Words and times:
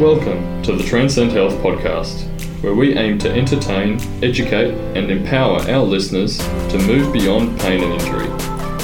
Welcome 0.00 0.60
to 0.64 0.72
the 0.72 0.82
Transcend 0.82 1.30
Health 1.30 1.54
podcast, 1.62 2.24
where 2.64 2.74
we 2.74 2.96
aim 2.96 3.16
to 3.20 3.30
entertain, 3.30 4.00
educate, 4.24 4.74
and 4.96 5.08
empower 5.08 5.60
our 5.70 5.84
listeners 5.84 6.36
to 6.38 6.78
move 6.78 7.12
beyond 7.12 7.60
pain 7.60 7.80
and 7.80 7.92
injury. 8.02 8.26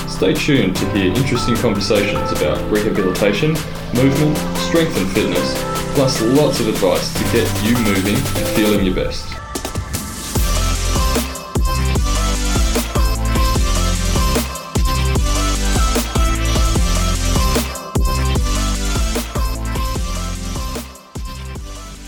Stay 0.08 0.34
tuned 0.34 0.76
to 0.76 0.88
hear 0.92 1.12
interesting 1.12 1.56
conversations 1.56 2.30
about 2.30 2.58
rehabilitation, 2.70 3.54
movement, 3.92 4.38
strength, 4.58 4.96
and 4.98 5.10
fitness, 5.10 5.60
plus 5.96 6.22
lots 6.22 6.60
of 6.60 6.68
advice 6.68 7.12
to 7.14 7.24
get 7.32 7.64
you 7.64 7.74
moving 7.78 8.14
and 8.14 8.48
feeling 8.54 8.86
your 8.86 8.94
best. 8.94 9.39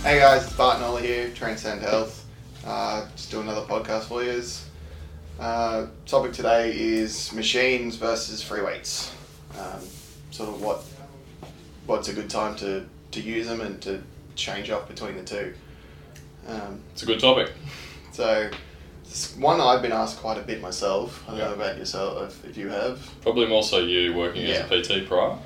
Hey 0.02 0.19
guys, 0.19 0.45
it's 0.45 0.52
Bart 0.56 0.80
Nola 0.80 1.01
here, 1.01 1.30
Transcend 1.30 1.80
Health. 1.83 2.27
Uh, 2.66 3.06
just 3.16 3.30
doing 3.30 3.45
another 3.48 3.66
podcast 3.66 4.05
for 4.05 4.23
you. 4.24 4.43
Uh, 5.38 5.87
topic 6.06 6.33
today 6.33 6.73
is 6.77 7.33
machines 7.33 7.97
versus 7.97 8.43
free 8.43 8.62
weights. 8.62 9.15
Um, 9.59 9.80
sort 10.30 10.48
of 10.51 10.60
what 10.62 10.83
what's 11.87 12.09
a 12.09 12.12
good 12.12 12.30
time 12.30 12.57
to, 12.57 12.87
to 13.12 13.20
use 13.20 13.46
them 13.46 13.60
and 13.60 13.80
to 13.83 14.02
change 14.34 14.70
up 14.70 14.88
between 14.88 15.16
the 15.16 15.23
two. 15.24 15.55
Um, 16.48 16.80
It's 16.93 17.02
a 17.02 17.07
good 17.07 17.21
topic. 17.21 17.52
so, 18.12 18.51
it's 19.05 19.37
one 19.37 19.60
I've 19.60 19.82
been 19.82 19.93
asked 19.93 20.19
quite 20.19 20.38
a 20.38 20.43
bit 20.43 20.60
myself. 20.60 21.23
I 21.27 21.30
don't 21.32 21.38
Yeah. 21.41 21.46
know 21.48 21.55
about 21.55 21.77
yourself, 21.79 22.23
if, 22.45 22.51
if 22.51 22.57
you 22.57 22.69
have. 22.69 23.01
Probably 23.21 23.46
more 23.46 23.62
so 23.62 23.79
you 23.79 24.15
working 24.15 24.46
Yeah. 24.46 24.66
as 24.71 24.71
a 24.71 24.82
PT 25.02 25.07
prior. 25.09 25.37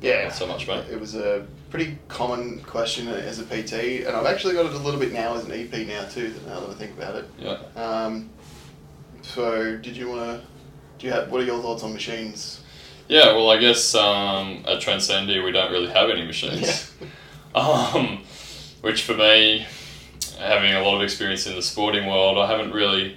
Yeah. 0.00 0.24
Not 0.24 0.34
so 0.34 0.46
much, 0.46 0.66
mate. 0.66 0.84
It 0.90 0.98
was 0.98 1.14
a 1.14 1.46
pretty 1.74 1.98
common 2.06 2.60
question 2.60 3.08
as 3.08 3.40
a 3.40 3.44
PT, 3.44 4.06
and 4.06 4.14
I've 4.14 4.26
actually 4.26 4.54
got 4.54 4.66
it 4.66 4.74
a 4.74 4.78
little 4.78 5.00
bit 5.00 5.12
now 5.12 5.34
as 5.34 5.44
an 5.44 5.50
EP 5.50 5.84
now 5.88 6.04
too. 6.04 6.32
Now 6.46 6.60
that 6.60 6.70
I 6.70 6.74
think 6.74 6.96
about 6.96 7.16
it. 7.16 7.28
Yeah. 7.36 7.58
Um, 7.74 8.30
so, 9.22 9.76
did 9.78 9.96
you 9.96 10.08
want 10.08 10.20
to? 10.20 10.46
Do 10.98 11.06
you 11.08 11.12
have? 11.12 11.32
What 11.32 11.40
are 11.40 11.44
your 11.44 11.60
thoughts 11.60 11.82
on 11.82 11.92
machines? 11.92 12.62
Yeah, 13.08 13.32
well, 13.32 13.50
I 13.50 13.58
guess 13.58 13.92
um, 13.96 14.64
at 14.68 14.80
Transcendia 14.80 15.44
we 15.44 15.50
don't 15.50 15.72
really 15.72 15.90
have 15.90 16.10
any 16.10 16.24
machines. 16.24 16.92
Yeah. 17.00 17.08
Um, 17.56 18.24
which 18.80 19.04
for 19.04 19.14
me, 19.14 19.64
having 20.40 20.74
a 20.74 20.82
lot 20.82 20.96
of 20.96 21.02
experience 21.02 21.46
in 21.46 21.54
the 21.54 21.62
sporting 21.62 22.08
world, 22.08 22.36
I 22.36 22.48
haven't 22.48 22.72
really, 22.72 23.16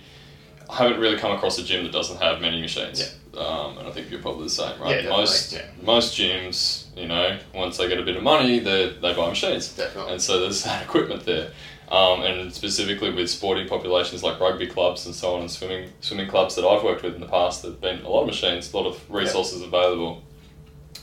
I 0.70 0.76
haven't 0.76 1.00
really 1.00 1.18
come 1.18 1.32
across 1.32 1.58
a 1.58 1.64
gym 1.64 1.84
that 1.86 1.92
doesn't 1.92 2.22
have 2.22 2.40
many 2.40 2.62
machines. 2.62 3.16
Um, 3.38 3.78
and 3.78 3.88
I 3.88 3.92
think 3.92 4.10
you're 4.10 4.22
probably 4.22 4.46
the 4.46 4.50
same, 4.50 4.72
Yeah, 4.80 4.84
right? 4.84 4.94
definitely, 4.96 5.18
most 5.20 5.54
yeah. 5.54 5.66
most 5.84 6.18
gyms, 6.18 6.86
you 6.98 7.08
know, 7.08 7.38
once 7.54 7.78
they 7.78 7.88
get 7.88 8.00
a 8.00 8.04
bit 8.04 8.16
of 8.18 8.24
money, 8.24 8.60
they 8.60 8.90
they 9.02 9.14
buy 9.14 9.30
machines. 9.30 9.70
Definitely. 9.74 10.14
And 10.14 10.22
so 10.22 10.40
there's 10.40 10.64
that 10.70 10.84
equipment 10.84 11.24
there. 11.26 11.52
Um, 11.90 12.22
and 12.24 12.52
specifically 12.54 13.12
with 13.12 13.30
sporting 13.30 13.66
populations 13.68 14.22
like 14.22 14.42
rugby 14.42 14.68
clubs 14.68 15.06
and 15.06 15.16
so 15.16 15.36
on, 15.36 15.42
and 15.42 15.52
swimming 15.52 15.90
swimming 16.02 16.28
clubs 16.28 16.56
that 16.56 16.66
I've 16.66 16.84
worked 16.84 17.04
with 17.04 17.14
in 17.16 17.22
the 17.22 17.28
past, 17.28 17.62
there've 17.62 17.80
been 17.80 18.02
a 18.04 18.10
lot 18.10 18.22
of 18.22 18.28
machines, 18.28 18.74
a 18.74 18.78
lot 18.78 18.88
of 18.88 19.00
resources 19.10 19.62
available. 19.62 20.24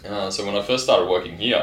Uh, 0.07 0.29
so 0.31 0.45
when 0.45 0.55
I 0.57 0.63
first 0.63 0.85
started 0.85 1.09
working 1.09 1.39
here, 1.39 1.57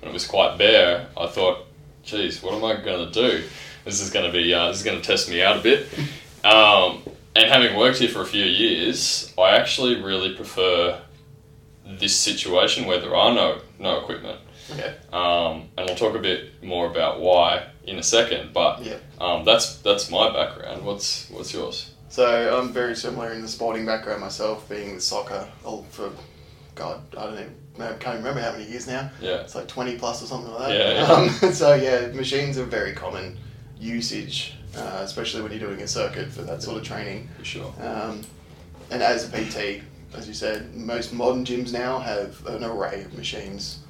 and 0.00 0.10
it 0.10 0.12
was 0.12 0.26
quite 0.26 0.58
bare, 0.58 1.06
I 1.16 1.26
thought, 1.28 1.66
geez, 2.02 2.42
what 2.42 2.54
am 2.54 2.64
I 2.64 2.82
going 2.82 3.12
to 3.12 3.12
do? 3.12 3.44
This 3.84 4.00
is 4.00 4.10
going 4.10 4.26
to 4.26 4.32
be 4.32 4.52
uh, 4.52 4.68
this 4.68 4.78
is 4.78 4.82
going 4.84 5.00
to 5.00 5.06
test 5.06 5.28
me 5.30 5.42
out 5.42 5.58
a 5.58 5.60
bit. 5.60 5.86
Um, 6.44 7.02
and 7.38 7.48
having 7.48 7.76
worked 7.76 7.98
here 7.98 8.08
for 8.08 8.22
a 8.22 8.26
few 8.26 8.44
years, 8.44 9.32
I 9.38 9.56
actually 9.56 10.02
really 10.02 10.34
prefer 10.34 11.00
this 11.86 12.14
situation 12.14 12.86
where 12.86 13.00
there 13.00 13.14
are 13.14 13.32
no 13.32 13.60
no 13.78 14.00
equipment. 14.00 14.40
Okay. 14.70 14.94
Um, 15.12 15.68
and 15.76 15.88
I'll 15.88 15.96
talk 15.96 16.14
a 16.14 16.18
bit 16.18 16.62
more 16.62 16.86
about 16.90 17.20
why 17.20 17.68
in 17.84 17.98
a 17.98 18.02
second. 18.02 18.52
But 18.52 18.84
Yeah. 18.84 18.96
um, 19.20 19.44
that's 19.44 19.76
that's 19.78 20.10
my 20.10 20.32
background. 20.32 20.84
What's 20.84 21.30
what's 21.30 21.54
yours? 21.54 21.94
So 22.08 22.58
I'm 22.58 22.72
very 22.72 22.96
similar 22.96 23.32
in 23.32 23.42
the 23.42 23.48
sporting 23.48 23.86
background 23.86 24.20
myself, 24.20 24.68
being 24.68 24.94
with 24.94 25.02
soccer 25.02 25.46
oh, 25.64 25.84
for, 25.90 26.10
God, 26.74 27.02
I 27.16 27.24
don't 27.24 27.34
even, 27.34 27.54
I 27.80 27.92
can't 27.94 28.16
remember 28.16 28.40
how 28.40 28.52
many 28.52 28.64
years 28.64 28.86
now. 28.86 29.10
Yeah. 29.20 29.42
It's 29.42 29.54
like 29.54 29.68
20 29.68 29.98
plus 29.98 30.22
or 30.22 30.26
something 30.26 30.50
like 30.52 30.68
that. 30.68 30.78
Yeah, 30.78 31.06
yeah. 31.06 31.12
Um, 31.12 31.52
so 31.52 31.74
yeah, 31.74 32.06
machines 32.08 32.56
are 32.58 32.64
very 32.64 32.94
common 32.94 33.36
usage, 33.78 34.54
uh, 34.76 35.00
especially 35.02 35.42
when 35.42 35.50
you're 35.52 35.60
doing 35.60 35.80
a 35.82 35.88
circuit 35.88 36.30
for 36.30 36.42
that 36.42 36.62
sort 36.62 36.76
of 36.78 36.84
training. 36.84 37.28
For 37.38 37.44
sure. 37.44 37.72
Um, 37.80 38.22
and 38.90 39.02
as 39.02 39.32
a 39.32 39.36
PT, 39.36 39.82
as 40.14 40.26
you 40.28 40.34
said, 40.34 40.74
most 40.74 41.12
modern 41.12 41.44
gyms 41.44 41.72
now 41.72 41.98
have 41.98 42.44
an 42.46 42.64
array 42.64 43.02
of 43.02 43.14
machines. 43.14 43.80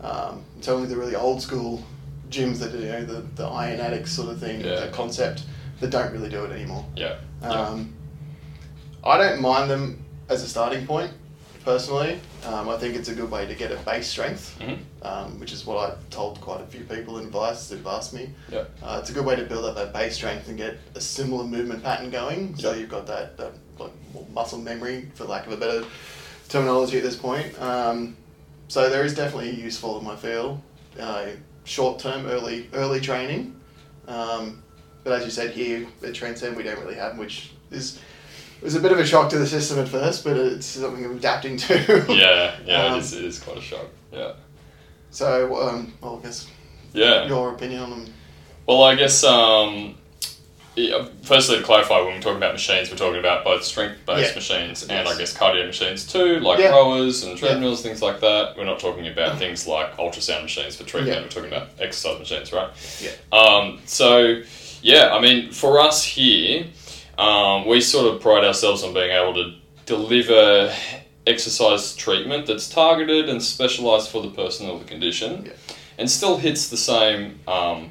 Um, 0.00 0.44
it's 0.58 0.68
only 0.68 0.86
the 0.88 0.96
really 0.96 1.14
old 1.16 1.40
school 1.42 1.82
gyms 2.30 2.58
that 2.58 2.72
you 2.72 2.86
know 2.86 3.04
the, 3.04 3.20
the 3.36 3.44
iron 3.46 3.80
addicts 3.80 4.12
sort 4.12 4.28
of 4.30 4.38
thing, 4.40 4.60
Yeah. 4.60 4.80
the 4.86 4.88
concept 4.92 5.44
that 5.80 5.90
don't 5.90 6.12
really 6.12 6.28
do 6.30 6.44
it 6.44 6.52
anymore. 6.52 6.84
Yeah. 6.96 7.16
Yeah. 7.42 7.48
Um, 7.50 7.94
I 9.02 9.18
don't 9.18 9.40
mind 9.40 9.70
them 9.70 10.04
as 10.28 10.42
a 10.42 10.48
starting 10.48 10.86
point, 10.86 11.12
personally. 11.64 12.20
Um, 12.46 12.68
I 12.68 12.76
think 12.78 12.94
it's 12.96 13.08
a 13.08 13.14
good 13.14 13.30
way 13.30 13.46
to 13.46 13.54
get 13.54 13.70
a 13.72 13.76
base 13.76 14.06
strength, 14.06 14.56
Mhm. 14.60 14.78
Um, 15.04 15.38
which 15.38 15.52
is 15.52 15.66
what 15.66 15.78
I've 15.90 16.10
told 16.10 16.40
quite 16.40 16.60
a 16.62 16.66
few 16.66 16.80
people 16.84 17.18
in 17.18 17.26
advice 17.26 17.68
that 17.68 17.76
have 17.76 17.86
asked 17.86 18.14
me. 18.14 18.30
Yeah. 18.50 18.64
Uh, 18.82 18.98
it's 19.00 19.10
a 19.10 19.12
good 19.12 19.24
way 19.26 19.36
to 19.36 19.44
build 19.44 19.64
up 19.64 19.74
that 19.76 19.92
base 19.92 20.14
strength 20.14 20.48
and 20.48 20.56
get 20.56 20.78
a 20.94 21.00
similar 21.00 21.44
movement 21.44 21.82
pattern 21.82 22.10
going. 22.10 22.56
So 22.56 22.72
Yeah. 22.72 22.78
you've 22.78 22.88
got 22.90 23.06
that, 23.06 23.36
that 23.36 23.52
like 23.78 23.92
muscle 24.32 24.58
memory, 24.58 25.08
for 25.14 25.24
lack 25.24 25.46
of 25.46 25.52
a 25.52 25.56
better 25.56 25.84
terminology 26.48 26.96
at 26.96 27.02
this 27.02 27.16
point. 27.16 27.60
Um, 27.60 28.16
so 28.68 28.88
there 28.88 29.04
is 29.04 29.14
definitely 29.14 29.50
useful 29.60 29.98
in 29.98 30.04
my 30.04 30.16
field. 30.16 30.60
Uh, 30.98 31.26
short 31.64 31.98
term, 31.98 32.26
early 32.26 32.68
early 32.72 33.00
training. 33.00 33.54
Um, 34.08 34.62
but 35.02 35.12
as 35.12 35.24
you 35.24 35.30
said 35.30 35.50
here 35.50 35.86
at 36.02 36.14
Transcend, 36.14 36.56
we 36.56 36.62
don't 36.62 36.78
really 36.80 36.94
have, 36.94 37.18
which 37.18 37.52
is 37.70 38.00
it 38.58 38.64
was 38.64 38.74
a 38.74 38.80
bit 38.80 38.92
of 38.92 38.98
a 38.98 39.04
shock 39.04 39.28
to 39.30 39.38
the 39.38 39.46
system 39.46 39.78
at 39.78 39.88
first, 39.88 40.24
but 40.24 40.36
it's 40.36 40.64
something 40.66 41.04
I'm 41.04 41.16
adapting 41.18 41.56
to. 41.58 42.04
yeah. 42.08 42.56
Yeah. 42.64 42.84
Um, 42.86 42.94
it, 42.94 42.98
is, 43.02 43.12
it 43.12 43.24
is 43.24 43.38
quite 43.38 43.58
a 43.58 43.60
shock. 43.60 43.86
Yeah. 44.12 44.32
So, 45.14 45.56
um, 45.68 45.92
well, 46.00 46.18
I 46.20 46.26
guess 46.26 46.48
Yeah. 46.92 47.26
your 47.26 47.54
opinion 47.54 47.82
on 47.82 47.90
them. 47.90 48.14
Well, 48.66 48.82
I 48.82 48.96
guess 48.96 49.22
um, 49.22 49.94
yeah, 50.74 51.04
firstly 51.22 51.58
to 51.58 51.62
clarify, 51.62 51.98
when 52.00 52.14
we're 52.16 52.20
talking 52.20 52.38
about 52.38 52.52
machines, 52.52 52.90
we're 52.90 52.96
talking 52.96 53.20
about 53.20 53.44
both 53.44 53.62
strength-based 53.62 54.30
Yeah. 54.30 54.34
machines 54.34 54.82
and 54.82 54.90
Yes. 55.06 55.14
I 55.14 55.16
guess 55.18 55.32
cardio 55.32 55.66
machines 55.66 56.04
too, 56.12 56.40
like 56.40 56.58
Yeah. 56.58 56.70
rowers 56.70 57.22
and 57.22 57.38
treadmills, 57.38 57.80
things 57.80 58.02
like 58.02 58.18
that. 58.20 58.56
We're 58.56 58.64
not 58.64 58.80
talking 58.80 59.06
about 59.06 59.38
things 59.38 59.68
like 59.68 59.96
ultrasound 59.98 60.42
machines 60.42 60.74
for 60.74 60.82
treatment. 60.82 61.22
We're 61.22 61.28
talking 61.28 61.52
about 61.52 61.68
exercise 61.78 62.18
machines, 62.18 62.52
right? 62.52 62.70
Yeah. 63.00 63.10
Um, 63.30 63.82
so, 63.86 64.42
yeah, 64.82 65.14
I 65.14 65.20
mean, 65.20 65.52
for 65.52 65.78
us 65.80 66.02
here, 66.02 66.64
um, 67.18 67.66
we 67.68 67.80
sort 67.80 68.12
of 68.12 68.20
pride 68.20 68.44
ourselves 68.44 68.82
on 68.82 68.92
being 68.92 69.12
able 69.12 69.34
to 69.34 69.52
deliver 69.86 70.74
exercise 71.26 71.94
treatment 71.96 72.46
that's 72.46 72.68
targeted 72.68 73.28
and 73.28 73.42
specialized 73.42 74.10
for 74.10 74.22
the 74.22 74.30
person 74.30 74.68
or 74.68 74.78
the 74.78 74.84
condition 74.84 75.46
Yeah. 75.46 75.52
and 75.98 76.10
still 76.10 76.36
hits 76.36 76.68
the 76.68 76.76
same 76.76 77.38
um, 77.48 77.90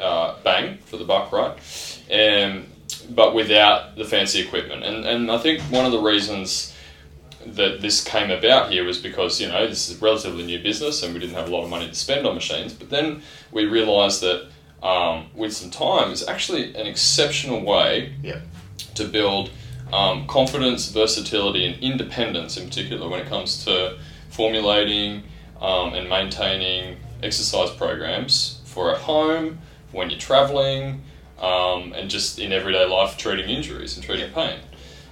uh, 0.00 0.34
bang 0.44 0.78
for 0.84 0.96
the 0.96 1.04
buck, 1.04 1.32
right? 1.32 1.56
Um, 2.12 2.66
but 3.10 3.34
without 3.34 3.96
the 3.96 4.04
fancy 4.04 4.40
equipment. 4.40 4.82
And, 4.84 5.04
and 5.04 5.30
I 5.30 5.38
think 5.38 5.60
one 5.62 5.84
of 5.86 5.92
the 5.92 6.00
reasons 6.00 6.74
that 7.46 7.80
this 7.82 8.02
came 8.02 8.30
about 8.30 8.70
here 8.72 8.84
was 8.84 8.98
because, 8.98 9.40
you 9.40 9.48
know, 9.48 9.66
this 9.66 9.88
is 9.90 10.00
a 10.00 10.04
relatively 10.04 10.44
new 10.44 10.62
business 10.62 11.02
and 11.02 11.12
we 11.12 11.20
didn't 11.20 11.34
have 11.34 11.48
a 11.48 11.50
lot 11.50 11.62
of 11.64 11.70
money 11.70 11.86
to 11.88 11.94
spend 11.94 12.26
on 12.26 12.34
machines. 12.34 12.72
But 12.72 12.88
then 12.90 13.22
we 13.52 13.66
realized 13.66 14.22
that 14.22 14.46
um, 14.82 15.26
with 15.34 15.52
some 15.54 15.70
time, 15.70 16.10
it's 16.10 16.26
actually 16.26 16.74
an 16.74 16.86
exceptional 16.86 17.62
way 17.64 18.14
Yeah. 18.22 18.40
to 18.94 19.04
build 19.06 19.50
um, 19.92 20.26
confidence, 20.26 20.88
versatility, 20.88 21.66
and 21.66 21.82
independence 21.82 22.56
in 22.56 22.66
particular 22.66 23.08
when 23.08 23.20
it 23.20 23.28
comes 23.28 23.64
to 23.64 23.98
formulating 24.30 25.22
um, 25.60 25.94
and 25.94 26.08
maintaining 26.08 26.96
exercise 27.22 27.70
programs 27.70 28.60
for 28.64 28.92
at 28.92 28.98
home, 28.98 29.58
when 29.92 30.10
you're 30.10 30.18
traveling, 30.18 31.02
um, 31.40 31.92
and 31.92 32.10
just 32.10 32.38
in 32.38 32.52
everyday 32.52 32.84
life 32.84 33.16
treating 33.16 33.48
injuries 33.48 33.96
and 33.96 34.04
treating 34.04 34.30
pain. 34.32 34.58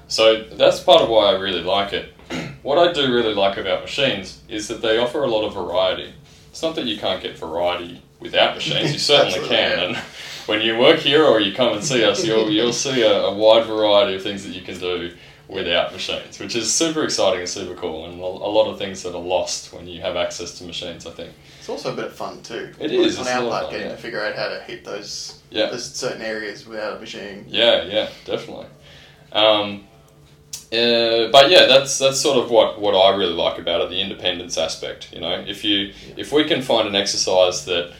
So 0.08 0.42
that's 0.42 0.80
part 0.80 1.02
of 1.02 1.08
why 1.08 1.26
I 1.26 1.38
really 1.38 1.62
like 1.62 1.92
it. 1.92 2.12
what 2.62 2.78
I 2.78 2.92
do 2.92 3.14
really 3.14 3.34
like 3.34 3.56
about 3.56 3.82
machines 3.82 4.42
is 4.48 4.68
that 4.68 4.82
they 4.82 4.98
offer 4.98 5.22
a 5.22 5.28
lot 5.28 5.46
of 5.46 5.54
variety. 5.54 6.12
It's 6.50 6.62
not 6.62 6.74
that 6.74 6.84
you 6.84 6.98
can't 6.98 7.22
get 7.22 7.38
variety 7.38 8.02
without 8.20 8.54
machines, 8.54 8.92
you 8.92 8.98
certainly 9.14 9.48
can. 9.48 9.96
Yeah. 10.48 10.54
And 10.54 10.58
when 10.60 10.60
you 10.60 10.78
work 10.78 10.98
here 11.00 11.24
or 11.24 11.40
you 11.40 11.54
come 11.54 11.72
and 11.74 11.84
see 11.84 12.04
us, 12.04 12.24
you'll, 12.24 12.50
you'll 12.50 12.72
see 12.72 13.02
a, 13.02 13.12
a 13.12 13.34
wide 13.34 13.66
variety 13.66 14.14
of 14.16 14.22
things 14.22 14.44
that 14.44 14.52
you 14.52 14.62
can 14.62 14.78
do 14.78 15.12
without 15.48 15.92
machines, 15.92 16.38
which 16.38 16.56
is 16.56 16.72
super 16.72 17.04
exciting 17.04 17.40
and 17.40 17.48
super 17.48 17.74
cool, 17.74 18.06
and 18.06 18.18
a, 18.20 18.24
a 18.24 18.24
lot 18.24 18.70
of 18.70 18.78
things 18.78 19.02
that 19.02 19.14
are 19.14 19.20
lost 19.20 19.72
when 19.72 19.86
you 19.86 20.00
have 20.00 20.16
access 20.16 20.56
to 20.58 20.64
machines, 20.64 21.06
I 21.06 21.10
think. 21.10 21.32
It's 21.58 21.68
also 21.68 21.92
a 21.92 21.96
bit 21.96 22.06
of 22.06 22.14
fun 22.14 22.42
too. 22.42 22.70
It 22.80 22.90
Like, 22.90 22.90
is, 22.92 23.16
on 23.18 23.22
it's 23.26 23.30
our 23.30 23.48
part, 23.48 23.62
fun, 23.64 23.70
getting 23.72 23.86
yeah. 23.88 23.96
to 23.96 24.00
figure 24.00 24.24
out 24.24 24.34
how 24.34 24.48
to 24.48 24.60
hit 24.60 24.84
those 24.84 25.40
Yeah. 25.50 25.66
those 25.66 25.84
certain 25.94 26.22
areas 26.22 26.66
without 26.66 26.96
a 26.96 27.00
machine. 27.00 27.44
Yeah, 27.48 27.82
yeah, 27.84 28.08
definitely. 28.24 28.66
Um, 29.32 29.84
uh, 30.72 31.28
but 31.30 31.50
yeah, 31.50 31.66
that's 31.66 31.98
that's 31.98 32.18
sort 32.20 32.38
of 32.42 32.50
what, 32.50 32.80
what 32.80 32.94
I 32.94 33.14
really 33.14 33.34
like 33.34 33.58
about 33.58 33.82
it, 33.82 33.90
the 33.90 34.00
independence 34.00 34.56
aspect. 34.56 35.12
You 35.12 35.20
know, 35.20 35.44
if 35.46 35.64
you 35.64 35.92
if 36.16 36.32
we 36.32 36.44
can 36.44 36.62
find 36.62 36.88
an 36.88 36.94
exercise 36.96 37.66
that 37.66 37.92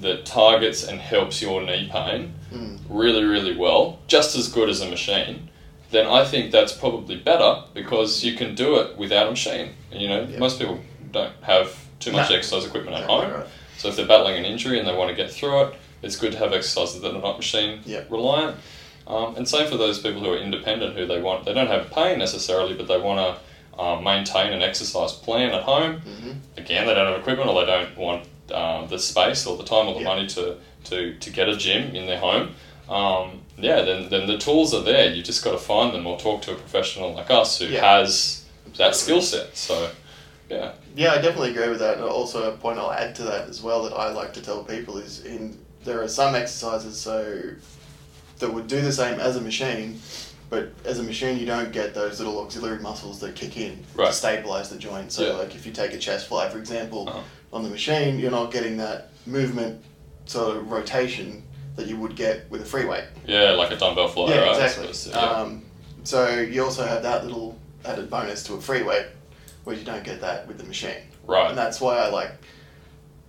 that 0.00 0.24
targets 0.26 0.84
and 0.86 1.00
helps 1.00 1.40
your 1.42 1.62
knee 1.62 1.88
pain 1.92 2.34
Mm. 2.52 2.78
really, 2.88 3.24
really 3.24 3.54
well, 3.56 3.98
just 4.06 4.34
as 4.36 4.48
good 4.48 4.70
as 4.70 4.80
a 4.80 4.86
machine, 4.88 5.50
then 5.90 6.06
I 6.06 6.24
think 6.24 6.50
that's 6.50 6.72
probably 6.72 7.16
better 7.16 7.62
because 7.74 8.24
you 8.24 8.32
can 8.34 8.54
do 8.54 8.76
it 8.76 8.96
without 8.96 9.26
a 9.26 9.30
machine. 9.30 9.70
You 9.92 10.08
know, 10.08 10.26
Yeah. 10.30 10.38
most 10.38 10.58
people 10.58 10.78
don't 11.12 11.32
have 11.42 11.76
too 12.00 12.12
much 12.12 12.30
No. 12.30 12.36
exercise 12.36 12.64
equipment 12.64 12.96
at 12.96 13.02
Exactly 13.04 13.26
home. 13.26 13.40
right. 13.40 13.46
So 13.76 13.88
if 13.88 13.96
they're 13.96 14.06
battling 14.06 14.36
an 14.36 14.44
injury 14.46 14.78
and 14.78 14.88
they 14.88 14.94
want 14.94 15.10
to 15.10 15.14
get 15.16 15.30
through 15.30 15.62
it, 15.64 15.74
it's 16.02 16.16
good 16.16 16.32
to 16.32 16.38
have 16.38 16.52
exercises 16.54 17.00
that 17.02 17.14
are 17.14 17.20
not 17.20 17.36
machine 17.36 17.80
Yeah. 17.84 18.00
reliant. 18.08 18.56
Um, 19.06 19.36
and 19.36 19.46
same 19.48 19.66
for 19.68 19.76
those 19.76 19.98
people 19.98 20.20
who 20.20 20.32
are 20.32 20.36
independent, 20.38 20.96
who 20.96 21.06
they 21.06 21.20
want, 21.20 21.44
they 21.44 21.52
don't 21.54 21.66
have 21.68 21.90
pain 21.90 22.18
necessarily, 22.18 22.74
but 22.74 22.88
they 22.88 22.98
want 22.98 23.18
to 23.20 23.82
um, 23.82 24.02
maintain 24.02 24.52
an 24.52 24.60
exercise 24.60 25.12
plan 25.12 25.50
at 25.52 25.62
home. 25.62 26.02
Mhm. 26.04 26.36
Again, 26.56 26.84
they 26.86 26.94
don't 26.94 27.06
have 27.06 27.20
equipment 27.20 27.48
or 27.48 27.60
they 27.64 27.70
don't 27.70 27.96
want 27.96 28.24
um, 28.52 28.88
the 28.88 28.98
space 28.98 29.46
or 29.46 29.56
the 29.56 29.64
time 29.64 29.88
or 29.88 29.94
the 29.94 30.00
Yeah. 30.00 30.06
money 30.06 30.26
to, 30.28 30.56
to, 30.84 31.14
to 31.18 31.30
get 31.30 31.48
a 31.48 31.56
gym 31.56 31.94
in 31.94 32.06
their 32.06 32.18
home. 32.18 32.54
Um, 32.88 33.42
yeah, 33.58 33.82
then, 33.82 34.08
then 34.08 34.26
the 34.26 34.38
tools 34.38 34.72
are 34.72 34.82
there. 34.82 35.12
You 35.12 35.22
just 35.22 35.44
got 35.44 35.52
to 35.52 35.58
find 35.58 35.92
them 35.94 36.06
or 36.06 36.18
talk 36.18 36.42
to 36.42 36.52
a 36.52 36.54
professional 36.54 37.14
like 37.14 37.30
us 37.30 37.58
who 37.58 37.66
Yeah. 37.66 37.80
has 38.00 38.44
that 38.76 38.94
skill 38.96 39.20
set. 39.20 39.56
So, 39.56 39.90
yeah. 40.48 40.72
Yeah, 40.96 41.12
I 41.12 41.16
definitely 41.16 41.50
agree 41.50 41.68
with 41.68 41.80
that. 41.80 41.96
And 41.96 42.04
also, 42.04 42.52
a 42.52 42.56
point 42.56 42.78
I'll 42.78 42.92
add 42.92 43.14
to 43.16 43.24
that 43.24 43.48
as 43.48 43.62
well 43.62 43.82
that 43.84 43.92
I 43.92 44.10
like 44.10 44.32
to 44.34 44.40
tell 44.42 44.64
people 44.64 44.98
is 44.98 45.24
in 45.24 45.58
there 45.84 46.02
are 46.02 46.08
some 46.08 46.34
exercises 46.34 46.98
so 46.98 47.40
that 48.38 48.52
would 48.52 48.66
do 48.66 48.80
the 48.80 48.92
same 48.92 49.18
as 49.20 49.36
a 49.36 49.40
machine, 49.40 50.00
but 50.50 50.70
as 50.84 50.98
a 50.98 51.02
machine 51.02 51.38
you 51.38 51.46
don't 51.46 51.72
get 51.72 51.94
those 51.94 52.18
little 52.20 52.40
auxiliary 52.40 52.78
muscles 52.80 53.20
that 53.20 53.34
kick 53.34 53.56
in 53.56 53.84
Right. 53.94 54.06
to 54.08 54.12
stabilize 54.12 54.70
the 54.70 54.78
joint. 54.78 55.12
So, 55.12 55.26
Yeah. 55.26 55.32
like 55.34 55.54
if 55.54 55.66
you 55.66 55.72
take 55.72 55.92
a 55.92 55.98
chest 55.98 56.26
fly, 56.28 56.48
for 56.48 56.58
example, 56.58 57.08
Uh-huh. 57.08 57.20
on 57.52 57.62
the 57.62 57.68
machine, 57.68 58.18
you're 58.18 58.30
not 58.30 58.50
getting 58.52 58.76
that 58.78 59.10
movement 59.26 59.82
sort 60.26 60.56
of 60.56 60.70
rotation 60.70 61.42
that 61.76 61.86
you 61.86 61.96
would 61.96 62.14
get 62.16 62.50
with 62.50 62.60
a 62.62 62.64
free 62.64 62.84
weight. 62.84 63.04
Yeah, 63.26 63.50
like 63.52 63.70
a 63.70 63.76
dumbbell 63.76 64.08
fly, 64.08 64.30
yeah, 64.34 64.40
right? 64.40 64.62
exactly. 64.62 65.10
Yeah. 65.12 65.18
Um, 65.18 65.62
so 66.04 66.28
you 66.40 66.64
also 66.64 66.84
have 66.86 67.02
that 67.02 67.24
little 67.24 67.56
added 67.84 68.10
bonus 68.10 68.42
to 68.44 68.54
a 68.54 68.60
free 68.60 68.82
weight, 68.82 69.06
where 69.64 69.76
you 69.76 69.84
don't 69.84 70.02
get 70.04 70.20
that 70.22 70.46
with 70.48 70.58
the 70.58 70.64
machine. 70.64 71.02
right. 71.26 71.48
And 71.50 71.58
that's 71.58 71.78
why 71.80 71.98
I 71.98 72.08
like 72.08 72.32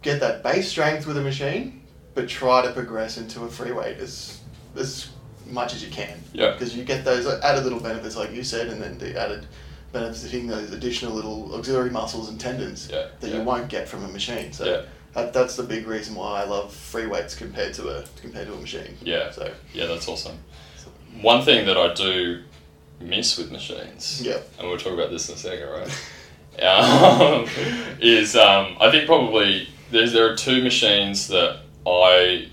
get 0.02 0.22
that 0.22 0.42
base 0.42 0.70
strength 0.70 1.06
with 1.06 1.18
a 1.18 1.22
machine, 1.22 1.82
but 2.16 2.30
try 2.30 2.62
to 2.62 2.72
progress 2.72 3.18
into 3.18 3.44
a 3.44 3.50
free 3.50 3.74
weight 3.74 3.98
as 3.98 4.38
as 4.78 5.10
much 5.52 5.74
as 5.74 5.84
you 5.84 5.90
can. 5.92 6.22
Yeah. 6.34 6.52
Because 6.52 6.76
you 6.76 6.84
get 6.84 7.04
those 7.06 7.26
added 7.42 7.64
little 7.64 7.80
benefits, 7.80 8.16
like 8.16 8.32
you 8.34 8.44
said, 8.44 8.68
and 8.68 8.82
then 8.82 8.98
the 8.98 9.20
added 9.20 9.46
benefits 9.92 10.24
of 10.24 10.32
hitting 10.32 10.48
those 10.48 10.72
additional 10.72 11.14
little 11.14 11.54
auxiliary 11.56 11.90
muscles 11.90 12.30
and 12.30 12.40
tendons 12.40 12.90
Yeah, 12.92 13.08
that 13.20 13.30
yeah. 13.32 13.38
you 13.38 13.44
won't 13.44 13.70
get 13.70 13.88
from 13.88 14.04
a 14.04 14.08
machine. 14.08 14.54
So 14.54 14.66
Yeah. 14.66 14.82
that, 15.14 15.34
that's 15.34 15.56
the 15.56 15.64
big 15.64 15.88
reason 15.88 16.14
why 16.16 16.42
I 16.42 16.46
love 16.46 16.72
free 16.74 17.08
weights 17.08 17.34
compared 17.36 17.74
to 17.76 17.90
a 17.90 18.04
compared 18.22 18.48
to 18.48 18.54
a 18.54 18.58
machine. 18.58 18.96
Yeah. 19.02 19.32
So 19.32 19.52
Yeah, 19.74 19.88
that's 19.88 20.08
awesome. 20.08 20.38
One 21.22 21.44
thing 21.44 21.66
that 21.66 21.76
I 21.78 21.94
do 21.94 22.44
miss 23.02 23.38
with 23.38 23.52
machines, 23.52 24.22
yeah. 24.24 24.38
and 24.60 24.68
we'll 24.68 24.78
talk 24.78 24.94
about 24.94 25.10
this 25.10 25.28
in 25.30 25.36
a 25.36 25.38
second, 25.38 25.68
right? 25.70 25.90
um, 26.62 27.48
is 28.02 28.36
um, 28.36 28.76
I 28.80 28.92
think 28.92 29.06
probably 29.08 29.70
there's 29.90 30.14
there 30.14 30.32
are 30.32 30.36
two 30.36 30.62
machines 30.62 31.28
that 31.30 31.62
I 31.88 32.50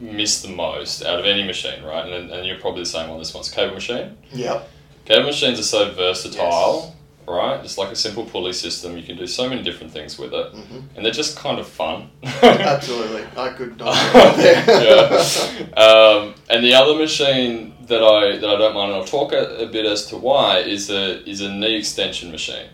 miss 0.00 0.42
the 0.42 0.48
most 0.48 1.02
out 1.04 1.18
of 1.18 1.24
any 1.24 1.44
machine, 1.44 1.82
right? 1.82 2.10
And, 2.10 2.30
and 2.30 2.46
you're 2.46 2.58
probably 2.58 2.82
the 2.82 2.86
same 2.86 3.10
on 3.10 3.18
this 3.18 3.32
one. 3.34 3.40
It's 3.40 3.52
a 3.52 3.54
cable 3.54 3.74
machine. 3.74 4.16
Yep. 4.32 4.68
Cable 5.06 5.24
machines 5.26 5.58
are 5.60 5.62
so 5.62 5.90
versatile, 5.92 6.94
right? 7.28 7.60
It's 7.64 7.78
like 7.78 7.90
a 7.90 7.96
simple 7.96 8.24
pulley 8.24 8.52
system. 8.52 8.96
You 8.96 9.02
can 9.04 9.16
do 9.16 9.26
so 9.26 9.48
many 9.48 9.62
different 9.62 9.92
things 9.92 10.18
with 10.18 10.32
it, 10.34 10.52
hmm 10.52 10.80
and 10.96 11.04
they're 11.04 11.12
just 11.12 11.36
kind 11.36 11.58
of 11.58 11.66
fun. 11.68 12.10
Absolutely. 12.42 13.24
I 13.36 13.50
could 13.50 13.78
not 13.78 13.94
yeah. 14.38 15.76
Um, 15.76 16.34
and 16.50 16.64
the 16.64 16.74
other 16.74 16.94
machine 16.98 17.74
that 17.86 18.02
I 18.02 18.36
that 18.36 18.48
I 18.48 18.56
don't 18.58 18.74
mind, 18.74 18.92
and 18.92 19.00
I'll 19.00 19.04
talk 19.06 19.32
a, 19.32 19.58
a 19.58 19.66
bit 19.66 19.86
as 19.86 20.06
to 20.06 20.16
why, 20.16 20.58
is 20.58 20.90
a 20.90 21.22
is 21.28 21.40
a 21.40 21.52
knee 21.52 21.76
extension 21.76 22.30
machine. 22.30 22.68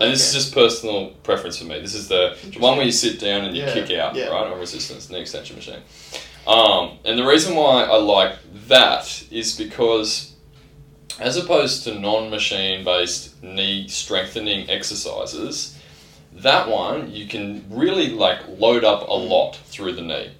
And 0.00 0.10
this 0.10 0.26
is 0.28 0.34
just 0.34 0.54
personal 0.54 1.10
preference 1.22 1.58
for 1.58 1.64
me. 1.64 1.80
This 1.80 1.94
is 1.94 2.08
the 2.08 2.36
the 2.52 2.58
one 2.58 2.76
where 2.76 2.84
you 2.86 2.92
sit 2.92 3.20
down 3.20 3.44
and 3.44 3.56
you 3.56 3.62
Yeah, 3.62 3.72
kick 3.72 3.90
out, 3.96 4.14
yeah. 4.16 4.26
right, 4.26 4.50
on 4.52 4.58
resistance, 4.58 5.08
knee 5.10 5.20
extension 5.20 5.56
machine. 5.56 5.80
Um, 6.46 6.98
and 7.04 7.18
the 7.18 7.24
reason 7.26 7.54
why 7.54 7.84
I 7.84 7.96
like 7.96 8.36
that 8.68 9.24
is 9.30 9.56
because, 9.56 10.32
as 11.20 11.36
opposed 11.36 11.84
to 11.84 11.98
non-machine 11.98 12.84
based 12.84 13.42
knee 13.42 13.86
strengthening 13.88 14.68
exercises, 14.68 15.78
that 16.34 16.68
one 16.68 17.10
you 17.10 17.26
can 17.26 17.64
really 17.70 18.10
like 18.10 18.40
load 18.58 18.84
up 18.84 19.08
a 19.08 19.12
lot 19.12 19.56
through 19.66 19.92
the 19.92 20.02
knee. 20.02 20.32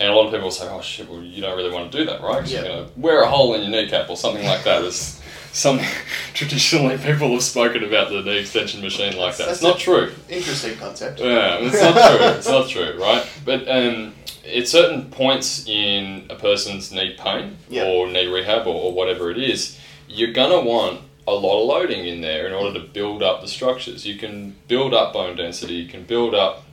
And 0.00 0.10
a 0.10 0.14
lot 0.14 0.26
of 0.26 0.32
people 0.32 0.50
say, 0.50 0.68
"Oh 0.68 0.80
shit, 0.82 1.08
well 1.08 1.22
you 1.22 1.40
don't 1.40 1.56
really 1.56 1.70
want 1.70 1.90
to 1.90 1.98
do 1.98 2.04
that, 2.06 2.20
right? 2.20 2.44
Yeah. 2.46 2.60
you're 2.60 2.68
gonna 2.68 2.88
wear 2.96 3.22
a 3.22 3.28
hole 3.28 3.54
in 3.54 3.62
your 3.62 3.70
kneecap 3.70 4.10
or 4.10 4.16
something 4.16 4.44
like 4.44 4.64
that." 4.64 4.80
There's 4.82 5.20
something 5.52 5.86
traditionally 6.34 6.98
people 6.98 7.30
have 7.32 7.42
spoken 7.42 7.84
about 7.84 8.08
the 8.10 8.20
knee 8.22 8.38
extension 8.38 8.80
machine 8.82 9.16
like 9.16 9.36
that. 9.36 9.46
That's 9.46 9.58
It's 9.58 9.62
not 9.62 9.78
true. 9.78 10.12
Interesting 10.28 10.76
concept. 10.78 11.20
Yeah, 11.20 11.58
it's 11.60 11.80
not 11.80 12.16
true. 12.18 12.26
It's 12.26 12.48
not 12.48 12.68
true, 12.68 13.00
right? 13.00 13.26
But 13.44 13.68
um, 13.68 14.14
at 14.46 14.68
certain 14.68 15.10
points 15.10 15.66
in 15.68 16.26
a 16.30 16.34
person's 16.36 16.92
knee 16.92 17.16
pain 17.18 17.56
or 17.86 18.06
knee 18.08 18.26
rehab 18.26 18.66
or, 18.66 18.74
or 18.74 18.92
whatever 18.92 19.30
it 19.30 19.38
is, 19.38 19.78
you're 20.08 20.32
gonna 20.32 20.60
want 20.60 21.00
a 21.26 21.32
lot 21.32 21.60
of 21.62 21.66
loading 21.66 22.06
in 22.06 22.20
there 22.20 22.46
in 22.46 22.52
order 22.52 22.78
to 22.78 22.86
build 22.86 23.22
up 23.22 23.40
the 23.40 23.48
structures. 23.48 24.04
You 24.06 24.16
can 24.18 24.54
build 24.68 24.92
up 24.92 25.12
bone 25.14 25.36
density. 25.36 25.74
You 25.74 25.88
can 25.88 26.04
build 26.04 26.34
up 26.34 26.64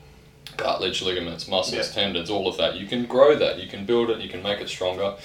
cartilage, 0.57 1.01
ligaments, 1.01 1.47
muscles, 1.47 1.87
Yeah. 1.87 1.93
tendons, 1.93 2.29
all 2.29 2.47
of 2.47 2.57
that. 2.57 2.75
You 2.75 2.85
can 2.85 3.05
grow 3.05 3.35
that. 3.35 3.59
You 3.59 3.69
can 3.69 3.85
build 3.85 4.09
it. 4.09 4.19
You 4.19 4.27
can 4.29 4.43
make 4.43 4.59
it 4.59 4.67
stronger. 4.67 5.15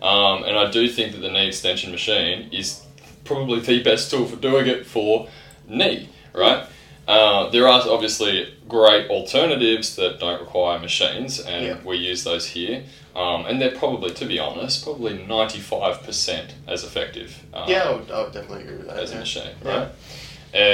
Um, 0.00 0.44
and 0.44 0.56
I 0.56 0.70
do 0.70 0.88
think 0.88 1.12
that 1.12 1.18
the 1.18 1.30
knee 1.30 1.48
extension 1.48 1.90
machine 1.90 2.50
is 2.52 2.80
probably 3.24 3.58
the 3.60 3.82
best 3.90 4.10
tool 4.12 4.26
for 4.26 4.36
doing 4.36 4.68
it 4.68 4.86
for 4.86 5.28
knee, 5.66 6.08
right? 6.32 6.64
Uh, 7.08 7.48
there 7.50 7.66
are 7.66 7.82
obviously 7.88 8.54
great 8.68 9.08
alternatives 9.10 9.96
that 9.96 10.20
don't 10.20 10.40
require 10.40 10.78
machines, 10.78 11.40
and 11.40 11.64
Yeah. 11.66 11.76
we 11.84 11.96
use 11.96 12.22
those 12.24 12.46
here. 12.48 12.82
Um, 13.16 13.46
and 13.46 13.60
they're 13.60 13.72
probably, 13.72 14.10
to 14.12 14.24
be 14.26 14.38
honest, 14.38 14.84
probably 14.84 15.18
95% 15.18 16.50
as 16.68 16.84
effective. 16.84 17.42
Um, 17.52 17.68
Yeah, 17.68 17.84
I 17.88 17.92
would, 17.96 18.10
I 18.10 18.22
would 18.22 18.32
definitely 18.32 18.62
agree 18.64 18.76
with 18.76 18.86
that. 18.88 18.98
as 18.98 19.10
a 19.10 19.14
yeah. 19.14 19.20
machine, 19.20 19.50
Yeah. 19.64 19.76
right? 19.78 19.88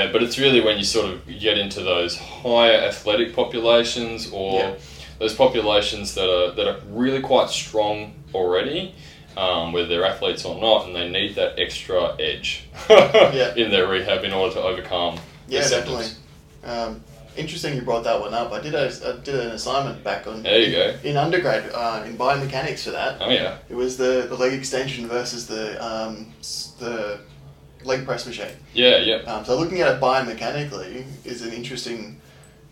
Uh, 0.08 0.12
but 0.12 0.22
it's 0.22 0.38
really 0.38 0.60
when 0.60 0.76
you 0.76 0.84
sort 0.84 1.06
of 1.06 1.26
get 1.40 1.56
into 1.58 1.80
those 1.82 2.18
higher 2.18 2.76
athletic 2.76 3.34
populations 3.34 4.28
or 4.30 4.60
Yeah. 4.60 4.74
those 5.18 5.34
populations 5.34 6.14
that 6.14 6.28
are 6.28 6.50
that 6.52 6.66
are 6.68 6.80
really 6.90 7.20
quite 7.20 7.48
strong 7.50 8.14
already, 8.34 8.94
um, 9.36 9.72
whether 9.72 9.88
they're 9.88 10.04
athletes 10.04 10.44
or 10.44 10.60
not, 10.60 10.86
and 10.86 10.94
they 10.94 11.08
need 11.08 11.34
that 11.36 11.58
extra 11.58 12.14
edge 12.20 12.64
Yeah. 12.90 13.54
in 13.56 13.70
their 13.70 13.86
rehab 13.86 14.22
in 14.24 14.32
order 14.32 14.54
to 14.54 14.62
overcome 14.62 15.18
Yeah, 15.48 15.66
definitely. 15.68 16.06
Interesting 17.36 17.74
you 17.74 17.82
brought 17.82 18.04
that 18.04 18.20
one 18.20 18.34
up. 18.34 18.52
I 18.52 18.60
did 18.60 18.74
a 18.74 18.86
I 18.86 19.22
did 19.24 19.34
an 19.34 19.50
assignment 19.52 20.02
back 20.04 20.26
on 20.26 20.42
There 20.42 20.58
you 20.60 20.72
go. 20.72 20.98
in 21.02 21.16
undergrad 21.16 21.70
uh, 21.74 22.02
in 22.06 22.16
biomechanics 22.16 22.84
for 22.84 22.90
that. 22.92 23.16
Oh 23.20 23.30
yeah, 23.30 23.58
It 23.68 23.74
was 23.74 23.96
the, 23.96 24.26
the 24.28 24.36
leg 24.36 24.52
extension 24.52 25.06
versus 25.08 25.46
the 25.46 25.82
um, 25.84 26.32
the 26.78 27.20
leg 27.84 28.04
press 28.06 28.26
machine. 28.26 28.56
yeah, 28.72 28.96
yeah, 28.98 29.16
Um, 29.30 29.44
so 29.44 29.58
looking 29.58 29.80
at 29.80 29.94
it 29.96 30.00
biomechanically 30.00 31.04
is 31.24 31.42
an 31.42 31.52
interesting 31.52 32.20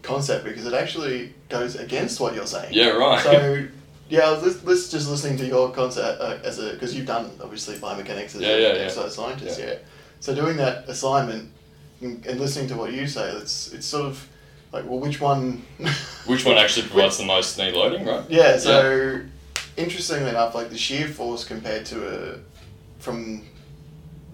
concept 0.02 0.44
because 0.44 0.66
it 0.66 0.72
actually 0.74 1.32
goes 1.48 1.76
against 1.76 2.18
what 2.20 2.34
you're 2.34 2.46
saying. 2.46 2.72
yeah, 2.72 2.88
right. 2.88 3.20
So 3.22 3.66
yeah, 4.08 4.28
let's, 4.28 4.62
let's 4.64 4.90
just 4.90 5.08
listening 5.08 5.38
to 5.38 5.46
your 5.46 5.70
concept 5.70 6.20
uh, 6.20 6.38
as 6.44 6.58
a 6.58 6.72
because 6.72 6.94
you've 6.94 7.06
done 7.06 7.30
obviously 7.42 7.76
biomechanics 7.76 8.34
as 8.34 8.40
Yeah, 8.40 8.48
an 8.54 8.62
yeah, 8.62 8.68
yeah. 8.74 8.78
exercise 8.82 9.14
scientist. 9.14 9.58
Yeah. 9.60 9.74
So 10.20 10.34
doing 10.34 10.56
that 10.58 10.88
assignment 10.88 11.50
and, 12.00 12.24
and 12.26 12.40
listening 12.40 12.68
to 12.68 12.76
what 12.76 12.92
you 12.92 13.06
say, 13.06 13.30
it's 13.32 13.72
it's 13.72 13.86
sort 13.86 14.06
of 14.06 14.28
like 14.72 14.84
well, 14.86 14.98
which 14.98 15.20
one? 15.20 15.64
Which 16.26 16.44
one 16.44 16.56
actually 16.56 16.86
provides 16.86 17.18
the 17.18 17.24
most 17.24 17.58
knee 17.58 17.72
loading, 17.72 18.06
right? 18.06 18.24
Yeah. 18.30 18.56
So 18.56 19.20
interestingly 19.76 20.30
enough, 20.30 20.54
like 20.54 20.70
the 20.70 20.78
shear 20.78 21.08
force 21.08 21.44
compared 21.44 21.84
to 21.86 22.36
a 22.36 22.38
from 23.00 23.42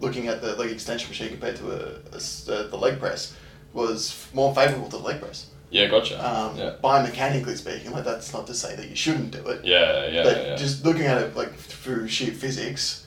looking 0.00 0.28
at 0.28 0.40
the 0.40 0.54
leg 0.56 0.70
extension 0.70 1.08
machine 1.08 1.30
compared 1.30 1.56
to 1.56 1.70
a 1.70 2.16
uh, 2.16 2.68
the 2.68 2.76
leg 2.76 3.00
press 3.00 3.34
was 3.72 4.28
more 4.32 4.54
favorable 4.54 4.88
to 4.88 4.96
the 4.96 5.02
leg 5.02 5.20
press. 5.20 5.50
Yeah, 5.70 5.88
gotcha. 5.88 6.16
Um, 6.16 6.56
yeah, 6.56 6.76
Biomechanically 6.82 7.56
speaking, 7.56 7.92
like 7.92 8.04
that's 8.04 8.32
not 8.32 8.46
to 8.46 8.54
say 8.54 8.74
that 8.74 8.88
you 8.88 8.96
shouldn't 8.96 9.32
do 9.32 9.46
it. 9.48 9.64
yeah, 9.64 10.06
yeah, 10.08 10.22
but 10.22 10.36
yeah. 10.36 10.56
just 10.56 10.84
looking 10.84 11.04
at 11.04 11.20
it 11.20 11.36
like 11.36 11.54
through 11.54 12.08
sheer 12.08 12.32
physics, 12.32 13.06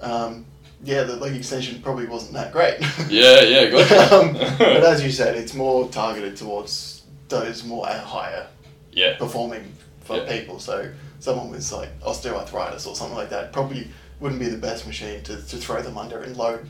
um, 0.00 0.44
yeah, 0.82 1.02
the 1.04 1.16
leg 1.16 1.34
extension 1.36 1.80
probably 1.82 2.06
wasn't 2.06 2.32
that 2.34 2.52
great. 2.52 2.78
Yeah, 3.08 3.42
yeah, 3.42 3.70
gotcha. 3.70 4.14
um, 4.20 4.32
but 4.34 4.84
as 4.84 5.02
you 5.04 5.10
said, 5.10 5.36
it's 5.36 5.54
more 5.54 5.88
targeted 5.88 6.36
towards 6.36 7.02
those 7.28 7.64
more 7.64 7.88
uh, 7.88 7.98
higher 8.00 8.46
yeah, 8.92 9.16
performing 9.16 9.72
for 10.00 10.16
Yeah. 10.16 10.38
people. 10.40 10.58
So 10.58 10.90
someone 11.20 11.50
with 11.50 11.70
like 11.72 11.98
osteoarthritis 12.00 12.86
or 12.86 12.94
something 12.96 13.16
like 13.16 13.30
that 13.30 13.52
probably 13.52 13.88
wouldn't 14.20 14.40
be 14.40 14.48
the 14.48 14.58
best 14.58 14.86
machine 14.86 15.22
to, 15.24 15.36
to 15.36 15.56
throw 15.56 15.82
them 15.82 15.96
under 15.98 16.20
and 16.22 16.36
load 16.36 16.68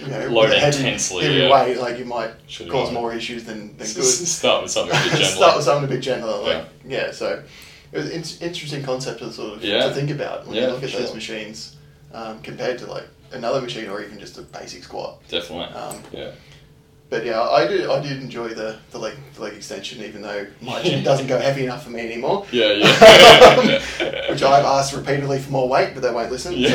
you 0.00 0.08
know, 0.08 0.28
Load 0.28 0.52
intensely, 0.52 1.24
heavy 1.24 1.38
yeah. 1.38 1.50
weight, 1.64 1.78
like 1.78 1.98
you 1.98 2.04
might 2.04 2.30
Should've 2.46 2.70
cause 2.72 2.92
more 2.92 3.14
issues 3.14 3.44
than, 3.44 3.68
than 3.78 3.86
good. 3.86 4.04
Start 4.04 4.62
with 4.62 4.70
something 4.70 4.94
a 4.94 5.02
bit 5.02 5.10
gentler. 5.12 5.24
Start 5.26 5.56
with 5.56 5.64
something 5.64 5.84
a 5.84 5.94
bit 5.94 6.00
gentler, 6.02 6.36
like 6.42 6.66
yeah. 6.84 7.10
so 7.10 7.42
it 7.92 7.96
was 7.96 8.06
an 8.10 8.46
interesting 8.46 8.82
concept 8.82 9.20
to 9.20 9.32
sort 9.32 9.54
of 9.56 9.64
Yeah. 9.64 9.88
to 9.88 9.94
think 9.94 10.10
about 10.10 10.46
when 10.46 10.56
Yeah, 10.56 10.66
you 10.66 10.72
look 10.72 10.82
at 10.82 10.90
for 10.90 10.98
those 10.98 11.14
machines 11.14 11.76
um, 12.12 12.40
compared 12.42 12.78
to 12.80 12.86
like 12.86 13.08
another 13.32 13.60
machine 13.60 13.88
or 13.88 14.02
even 14.02 14.18
just 14.18 14.38
a 14.38 14.42
basic 14.42 14.84
squat. 14.84 15.20
Definitely. 15.28 15.74
Um, 15.74 16.02
yeah. 16.12 16.30
But 17.10 17.24
yeah, 17.24 17.40
I 17.40 17.66
did 17.66 17.88
I 17.88 18.02
did 18.02 18.20
enjoy 18.20 18.48
the, 18.48 18.78
the 18.90 18.98
leg 18.98 19.14
the 19.34 19.42
leg 19.42 19.54
extension, 19.54 20.04
even 20.04 20.20
though 20.20 20.46
my 20.60 20.82
gym 20.82 21.02
doesn't 21.02 21.26
go 21.26 21.38
heavy 21.38 21.64
enough 21.64 21.84
for 21.84 21.90
me 21.90 22.00
anymore. 22.00 22.44
Yeah, 22.52 22.72
yeah. 22.72 24.30
Which 24.30 24.42
I've 24.42 24.64
asked 24.64 24.92
repeatedly 24.94 25.38
for 25.38 25.50
more 25.50 25.68
weight, 25.68 25.92
but 25.94 26.02
they 26.02 26.10
won't 26.10 26.30
listen. 26.30 26.54
Yeah. 26.54 26.68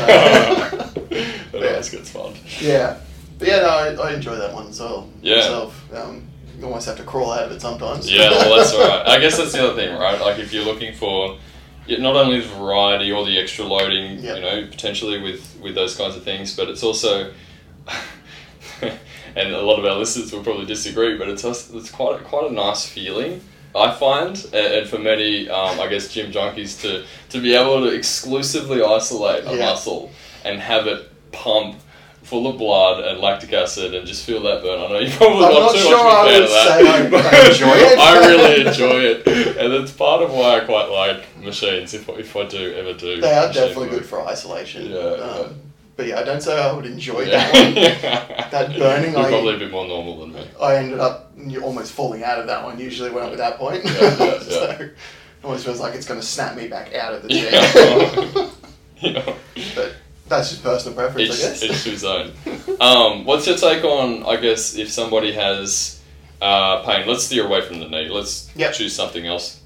So. 0.69 0.77
that 0.77 1.53
always 1.53 1.89
gets 1.89 2.10
fun. 2.10 2.33
yeah, 2.60 3.00
but 3.38 3.48
yeah, 3.48 3.60
no, 3.60 3.67
I, 3.67 4.10
I 4.10 4.13
enjoy 4.13 4.36
that 4.36 4.53
one 4.53 4.67
as 4.67 4.79
well. 4.79 5.07
Yeah. 5.22 5.36
Myself, 5.36 5.93
um, 5.93 6.27
you 6.57 6.65
almost 6.65 6.88
have 6.88 6.98
to 6.98 7.03
crawl 7.03 7.31
out 7.31 7.43
of 7.43 7.51
it 7.51 7.62
sometimes. 7.62 8.12
Yeah, 8.12 8.31
well, 8.31 8.57
that's 8.57 8.74
all 8.74 8.88
right. 8.88 9.07
I 9.07 9.19
guess 9.19 9.38
that's 9.38 9.51
the 9.53 9.67
other 9.67 9.75
thing, 9.75 9.95
right? 10.00 10.19
Like, 10.19 10.39
if 10.39 10.51
you're 10.51 10.65
looking 10.65 10.95
for 10.95 11.38
yeah, 11.87 11.97
not 11.99 12.15
only 12.15 12.39
the 12.39 12.47
variety 12.47 13.11
or 13.11 13.25
the 13.25 13.37
extra 13.39 13.65
loading, 13.65 14.19
Yeah. 14.23 14.35
you 14.35 14.41
know, 14.41 14.67
potentially 14.67 15.21
with 15.21 15.57
with 15.61 15.75
those 15.75 15.95
kinds 15.95 16.15
of 16.15 16.23
things, 16.23 16.55
but 16.55 16.69
it's 16.69 16.83
also, 16.83 17.31
and 19.35 19.53
a 19.53 19.61
lot 19.61 19.79
of 19.79 19.85
our 19.85 19.95
listeners 19.97 20.31
will 20.31 20.43
probably 20.43 20.65
disagree, 20.65 21.17
but 21.17 21.29
it's 21.29 21.43
also, 21.43 21.77
it's 21.77 21.89
quite 21.91 22.19
a, 22.19 22.23
quite 22.23 22.49
a 22.49 22.53
nice 22.53 22.85
feeling. 22.87 23.41
I 23.75 23.91
find, 23.91 24.35
and, 24.53 24.55
and 24.75 24.87
for 24.87 24.99
many, 24.99 25.49
um, 25.49 25.79
I 25.79 25.87
guess, 25.87 26.13
gym 26.13 26.31
junkies 26.31 26.79
to 26.81 27.05
to 27.29 27.41
be 27.41 27.55
able 27.55 27.81
to 27.81 27.95
exclusively 27.95 28.83
isolate 28.83 29.45
a 29.45 29.55
Yeah. 29.55 29.65
muscle 29.65 30.11
and 30.45 30.59
have 30.59 30.85
it 30.87 31.09
pump 31.31 31.77
full 32.24 32.48
of 32.48 32.58
blood 32.58 33.03
and 33.03 33.20
lactic 33.20 33.51
acid 33.53 33.94
and 33.94 34.08
just 34.08 34.25
feel 34.25 34.42
that 34.44 34.62
burn. 34.63 34.80
I 34.82 34.88
know 34.88 35.00
you 35.00 35.12
probably 35.12 35.46
I'm 35.46 35.53
not 35.53 35.60
not 35.62 35.72
too 35.74 35.77
sure 35.80 36.03
much 36.03 36.13
I 36.13 36.24
would 36.25 36.44
of 36.44 36.50
that. 36.50 36.68
say 36.80 36.88
I- 36.88 37.50
enjoy 37.50 37.77
it. 37.77 38.00
I 38.00 38.27
really 38.27 38.68
enjoy 38.68 39.00
it, 39.01 39.58
and 39.58 39.74
it's 39.74 39.92
part 39.92 40.22
of 40.24 40.32
why 40.32 40.58
I 40.58 40.60
quite 40.62 40.88
like 40.89 41.38
machines. 41.44 41.94
If 41.94 42.08
if 42.10 42.36
I 42.36 42.46
do 42.46 42.74
ever 42.75 42.94
do, 42.94 43.22
They 43.22 43.34
are 43.34 43.51
definitely 43.51 43.88
work. 43.89 43.92
good 44.00 44.06
for 44.06 44.22
isolation. 44.27 44.89
Yeah, 44.89 44.98
Um, 44.98 45.20
yeah. 45.20 45.48
But 45.96 46.08
yeah, 46.08 46.20
I 46.20 46.24
don't 46.24 46.42
say 46.42 46.60
I 46.60 46.72
would 46.72 46.88
enjoy 46.88 47.22
Yeah. 47.22 47.51
that 47.51 47.53
one. 47.53 48.50
That 48.51 48.80
burning, 48.80 49.12
You're 49.13 49.22
I- 49.25 49.30
probably 49.30 49.56
a 49.56 49.60
bit 49.60 49.70
more 49.72 49.88
normal 49.88 50.20
than 50.22 50.34
me. 50.34 50.44
I 50.60 50.77
ended 50.77 51.00
up 51.00 51.32
almost 51.62 51.92
falling 51.92 52.24
out 52.24 52.39
of 52.39 52.48
that 52.48 52.63
one 52.63 52.80
usually 52.80 53.12
when 53.12 53.24
I'm 53.24 53.32
at 53.32 53.38
that 53.38 53.58
point. 53.60 53.84
So 53.88 54.70
it 54.80 54.96
almost 55.44 55.65
feels 55.65 55.80
like 55.82 55.94
it's 55.94 56.08
going 56.08 56.20
to 56.20 56.25
snap 56.25 56.56
me 56.56 56.68
back 56.68 56.96
out 56.96 57.13
of 57.13 57.22
the 57.22 57.27
gym. 57.30 58.50
Yeah. 59.01 59.25
That's 60.37 60.49
just 60.49 60.63
personal 60.63 60.95
preference, 60.95 61.29
Each, 61.29 61.45
I 61.45 61.49
guess. 61.49 61.63
each 61.63 61.83
to 61.83 61.89
his 61.91 62.03
own. 62.03 62.31
Um, 62.81 63.25
what's 63.25 63.45
your 63.47 63.55
take 63.57 63.83
on, 63.83 64.23
I 64.25 64.37
guess, 64.37 64.75
if 64.75 64.89
somebody 64.91 65.31
has 65.33 66.01
uh, 66.41 66.81
pain? 66.83 67.07
Let's 67.07 67.25
steer 67.25 67.45
away 67.45 67.61
from 67.61 67.79
the 67.79 67.87
knee. 67.87 68.09
Let's 68.09 68.49
Yep. 68.55 68.73
choose 68.73 68.95
something 68.95 69.25
else. 69.27 69.59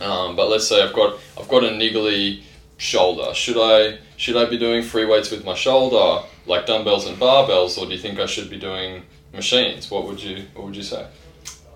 Um, 0.00 0.36
but 0.36 0.48
let's 0.50 0.68
say 0.68 0.82
I've 0.82 0.92
got 0.92 1.18
I've 1.38 1.48
got 1.48 1.64
a 1.64 1.68
niggly 1.68 2.42
shoulder. 2.76 3.32
Should 3.34 3.56
I 3.58 3.98
should 4.18 4.36
I 4.36 4.44
be 4.44 4.58
doing 4.58 4.82
free 4.82 5.06
weights 5.06 5.30
with 5.30 5.44
my 5.44 5.54
shoulder, 5.54 6.26
like 6.44 6.66
dumbbells 6.66 7.06
and 7.06 7.16
barbells, 7.18 7.78
or 7.78 7.86
do 7.86 7.92
you 7.92 7.98
think 7.98 8.18
I 8.18 8.26
should 8.26 8.50
be 8.50 8.58
doing 8.58 9.04
machines? 9.32 9.90
What 9.90 10.06
would 10.06 10.22
you 10.22 10.44
What 10.54 10.66
would 10.66 10.76
you 10.76 10.82
say? 10.82 11.06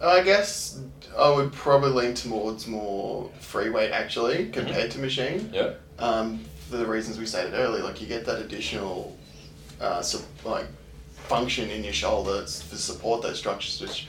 I 0.04 0.20
guess 0.22 0.80
I 1.18 1.30
would 1.30 1.52
probably 1.52 1.90
lean 1.90 2.14
towards 2.14 2.66
more 2.66 3.30
free 3.40 3.70
weight 3.70 3.90
actually 3.90 4.50
compared 4.50 4.90
to 4.92 4.98
machine. 4.98 5.50
Yeah. 5.52 5.70
Um, 5.98 6.44
for 6.70 6.76
the 6.76 6.86
reasons 6.86 7.18
we 7.18 7.26
stated 7.26 7.52
earlier, 7.54 7.82
like 7.82 8.00
you 8.00 8.06
get 8.06 8.24
that 8.26 8.38
additional, 8.40 9.16
uh, 9.80 10.00
su- 10.00 10.22
like 10.44 10.66
function 11.14 11.68
in 11.70 11.82
your 11.82 11.92
shoulder 11.92 12.42
to 12.42 12.46
support 12.76 13.22
those 13.22 13.38
structures, 13.38 13.80
which 13.80 14.06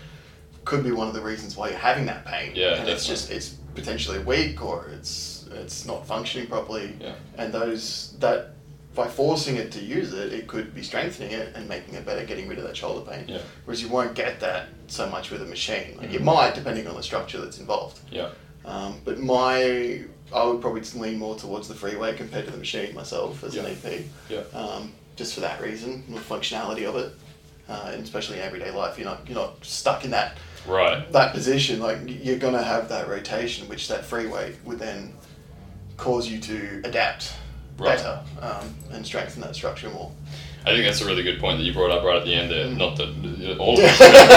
could 0.63 0.83
be 0.83 0.91
one 0.91 1.07
of 1.07 1.13
the 1.13 1.21
reasons 1.21 1.57
why 1.57 1.69
you're 1.69 1.77
having 1.79 2.05
that 2.05 2.23
pain. 2.25 2.51
Yeah, 2.55 2.75
and 2.75 2.87
it's 2.87 3.05
just 3.05 3.31
it's 3.31 3.55
potentially 3.73 4.19
weak 4.19 4.63
or 4.63 4.87
it's 4.93 5.47
it's 5.51 5.85
not 5.85 6.05
functioning 6.05 6.47
properly. 6.47 6.95
Yeah. 6.99 7.13
And 7.37 7.51
those 7.51 8.15
that 8.19 8.51
by 8.93 9.07
forcing 9.07 9.55
it 9.55 9.71
to 9.71 9.79
use 9.79 10.13
it, 10.13 10.33
it 10.33 10.47
could 10.47 10.75
be 10.75 10.83
strengthening 10.83 11.31
it 11.31 11.55
and 11.55 11.67
making 11.67 11.95
it 11.95 12.05
better, 12.05 12.25
getting 12.25 12.47
rid 12.47 12.57
of 12.59 12.65
that 12.65 12.75
shoulder 12.77 13.09
pain. 13.09 13.25
Yeah. 13.27 13.39
Whereas 13.65 13.81
you 13.81 13.87
won't 13.89 14.13
get 14.15 14.39
that 14.41 14.67
so 14.87 15.09
much 15.09 15.31
with 15.31 15.41
a 15.41 15.45
machine. 15.45 15.97
Like 15.97 16.11
you 16.11 16.19
Mhm. 16.19 16.23
might, 16.25 16.55
depending 16.55 16.85
on 16.87 16.95
the 16.95 17.01
structure 17.03 17.39
that's 17.39 17.57
involved. 17.57 17.99
Yeah. 18.11 18.29
Um, 18.65 18.99
but 19.05 19.17
my, 19.17 20.03
I 20.33 20.43
would 20.45 20.61
probably 20.61 20.81
lean 20.95 21.19
more 21.19 21.35
towards 21.35 21.67
the 21.67 21.73
free 21.75 21.95
weight 21.95 22.17
compared 22.17 22.45
to 22.45 22.51
the 22.51 22.57
machine 22.57 22.93
myself 22.95 23.43
as 23.43 23.55
Yeah. 23.55 23.63
an 23.63 23.77
EP. 23.83 24.05
Yeah. 24.29 24.39
Um, 24.57 24.93
just 25.15 25.33
for 25.33 25.41
that 25.41 25.61
reason, 25.61 26.03
the 26.09 26.19
functionality 26.19 26.87
of 26.87 26.95
it, 26.95 27.11
uh, 27.69 27.91
and 27.93 28.03
especially 28.03 28.37
in 28.37 28.43
everyday 28.43 28.71
life, 28.71 28.97
you're 28.97 29.05
not 29.07 29.21
you're 29.27 29.37
not 29.37 29.63
stuck 29.63 30.05
in 30.05 30.11
that 30.11 30.37
Right. 30.65 31.11
that 31.11 31.33
position. 31.33 31.79
Like 31.79 31.99
you're 32.05 32.37
gonna 32.37 32.63
have 32.63 32.87
that 32.89 33.07
rotation, 33.09 33.67
which 33.67 33.87
that 33.89 34.05
free 34.05 34.27
weight 34.27 34.55
would 34.65 34.79
then 34.79 35.13
cause 35.97 36.27
you 36.27 36.39
to 36.39 36.81
adapt 36.83 37.33
Right. 37.77 37.97
better 37.97 38.19
um, 38.41 38.75
and 38.91 39.05
strengthen 39.05 39.41
that 39.41 39.55
structure 39.55 39.89
more. 39.89 40.11
I 40.65 40.69
think 40.71 40.85
that's 40.85 41.01
a 41.01 41.05
really 41.05 41.23
good 41.23 41.39
point 41.39 41.57
that 41.57 41.63
you 41.63 41.73
brought 41.73 41.89
up 41.89 42.03
right 42.03 42.17
at 42.17 42.25
the 42.25 42.33
end 42.35 42.51
there. 42.51 42.67
Mm. 42.67 42.77
Not 42.77 42.95
that 42.97 43.07
uh, 43.09 43.57
all 43.59 43.73
of 43.79 43.83
a 43.83 43.87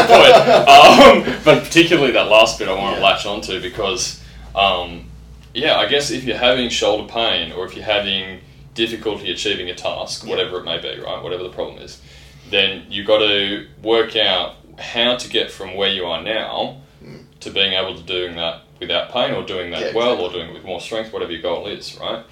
point, 0.08 1.26
um, 1.28 1.40
but 1.44 1.62
particularly 1.64 2.12
that 2.12 2.28
last 2.28 2.58
bit 2.58 2.68
I 2.68 2.72
want 2.72 2.96
to 2.96 3.00
Yeah. 3.02 3.06
latch 3.06 3.26
onto 3.26 3.60
because, 3.60 4.20
um, 4.54 5.04
yeah, 5.54 5.76
I 5.78 5.86
guess 5.88 6.10
if 6.10 6.24
you're 6.24 6.36
having 6.36 6.68
shoulder 6.68 7.10
pain 7.10 7.52
or 7.52 7.64
if 7.66 7.74
you're 7.76 7.84
having 7.84 8.40
difficulty 8.74 9.30
achieving 9.30 9.70
a 9.70 9.74
task, 9.74 10.26
whatever 10.26 10.58
it 10.58 10.64
may 10.64 10.78
be, 10.80 10.98
right, 11.00 11.22
whatever 11.22 11.42
the 11.44 11.48
problem 11.50 11.78
is, 11.78 12.00
then 12.50 12.84
you've 12.90 13.06
got 13.06 13.18
to 13.18 13.66
work 13.82 14.16
out 14.16 14.56
how 14.78 15.16
to 15.16 15.28
get 15.28 15.50
from 15.50 15.74
where 15.74 15.88
you 15.90 16.04
are 16.04 16.22
now 16.22 16.80
Mm. 17.04 17.24
to 17.40 17.50
being 17.50 17.74
able 17.74 17.94
to 17.94 18.02
doing 18.02 18.34
that 18.36 18.62
without 18.80 19.12
pain 19.12 19.34
or 19.34 19.42
doing 19.44 19.70
that 19.72 19.80
Yeah, 19.80 19.92
well 19.94 20.14
exactly. 20.14 20.24
or 20.24 20.32
doing 20.32 20.48
it 20.50 20.54
with 20.54 20.64
more 20.64 20.80
strength, 20.80 21.12
whatever 21.12 21.32
your 21.32 21.42
goal 21.42 21.66
is, 21.66 21.98
right? 22.00 22.24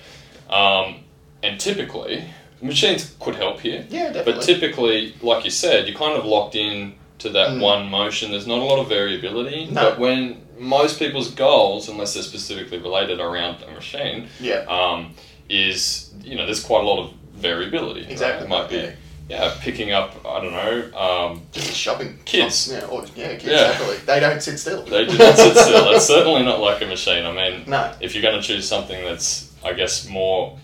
Um, 0.48 1.04
and 1.42 1.60
typically, 1.60 2.24
machines 2.62 3.14
could 3.20 3.34
help 3.36 3.60
here. 3.60 3.84
Yeah, 3.90 4.06
definitely. 4.12 4.32
But 4.32 4.42
typically, 4.42 5.14
like 5.20 5.44
you 5.44 5.50
said, 5.50 5.86
you're 5.86 5.98
kind 5.98 6.16
of 6.18 6.24
locked 6.24 6.54
in 6.56 6.94
to 7.18 7.28
that 7.30 7.50
Mm. 7.50 7.60
one 7.60 7.90
motion. 7.90 8.30
There's 8.30 8.46
not 8.46 8.58
a 8.58 8.64
lot 8.64 8.78
of 8.78 8.88
variability. 8.88 9.66
No. 9.66 9.90
But 9.90 9.98
when 9.98 10.40
most 10.58 10.98
people's 10.98 11.30
goals, 11.30 11.88
unless 11.88 12.14
they're 12.14 12.22
specifically 12.22 12.78
related 12.78 13.20
around 13.20 13.62
a 13.62 13.70
machine, 13.72 14.28
yeah, 14.40 14.64
um, 14.68 15.14
is 15.48 16.12
you 16.22 16.36
know 16.36 16.44
there's 16.46 16.62
quite 16.62 16.82
a 16.82 16.86
lot 16.86 17.02
of 17.04 17.12
variability. 17.34 18.02
right? 18.02 18.10
Exactly, 18.10 18.46
It 18.46 18.48
might 18.48 18.68
be 18.68 18.76
yeah. 18.76 18.92
yeah 19.28 19.54
picking 19.60 19.90
up 19.92 20.14
I 20.24 20.40
don't 20.40 20.52
know 20.52 20.98
um, 20.98 21.42
just 21.52 21.72
shopping 21.74 22.18
Kids. 22.24 22.70
Yeah, 22.72 22.84
or, 22.86 23.04
yeah, 23.16 23.30
kids. 23.32 23.44
Yeah. 23.46 23.68
Definitely, 23.68 23.96
they 24.06 24.20
don't 24.20 24.40
sit 24.42 24.58
still. 24.58 24.82
they 24.84 25.06
do 25.06 25.18
not 25.18 25.36
sit 25.36 25.56
still. 25.56 25.84
That's 25.92 26.06
certainly 26.06 26.42
not 26.44 26.60
like 26.60 26.80
a 26.82 26.86
machine. 26.86 27.24
I 27.26 27.32
mean, 27.32 27.64
No. 27.68 27.92
if 28.00 28.14
you're 28.14 28.22
going 28.22 28.40
to 28.40 28.46
choose 28.46 28.68
something 28.68 29.02
that's 29.04 29.52
I 29.64 29.72
guess 29.72 30.08
more 30.08 30.58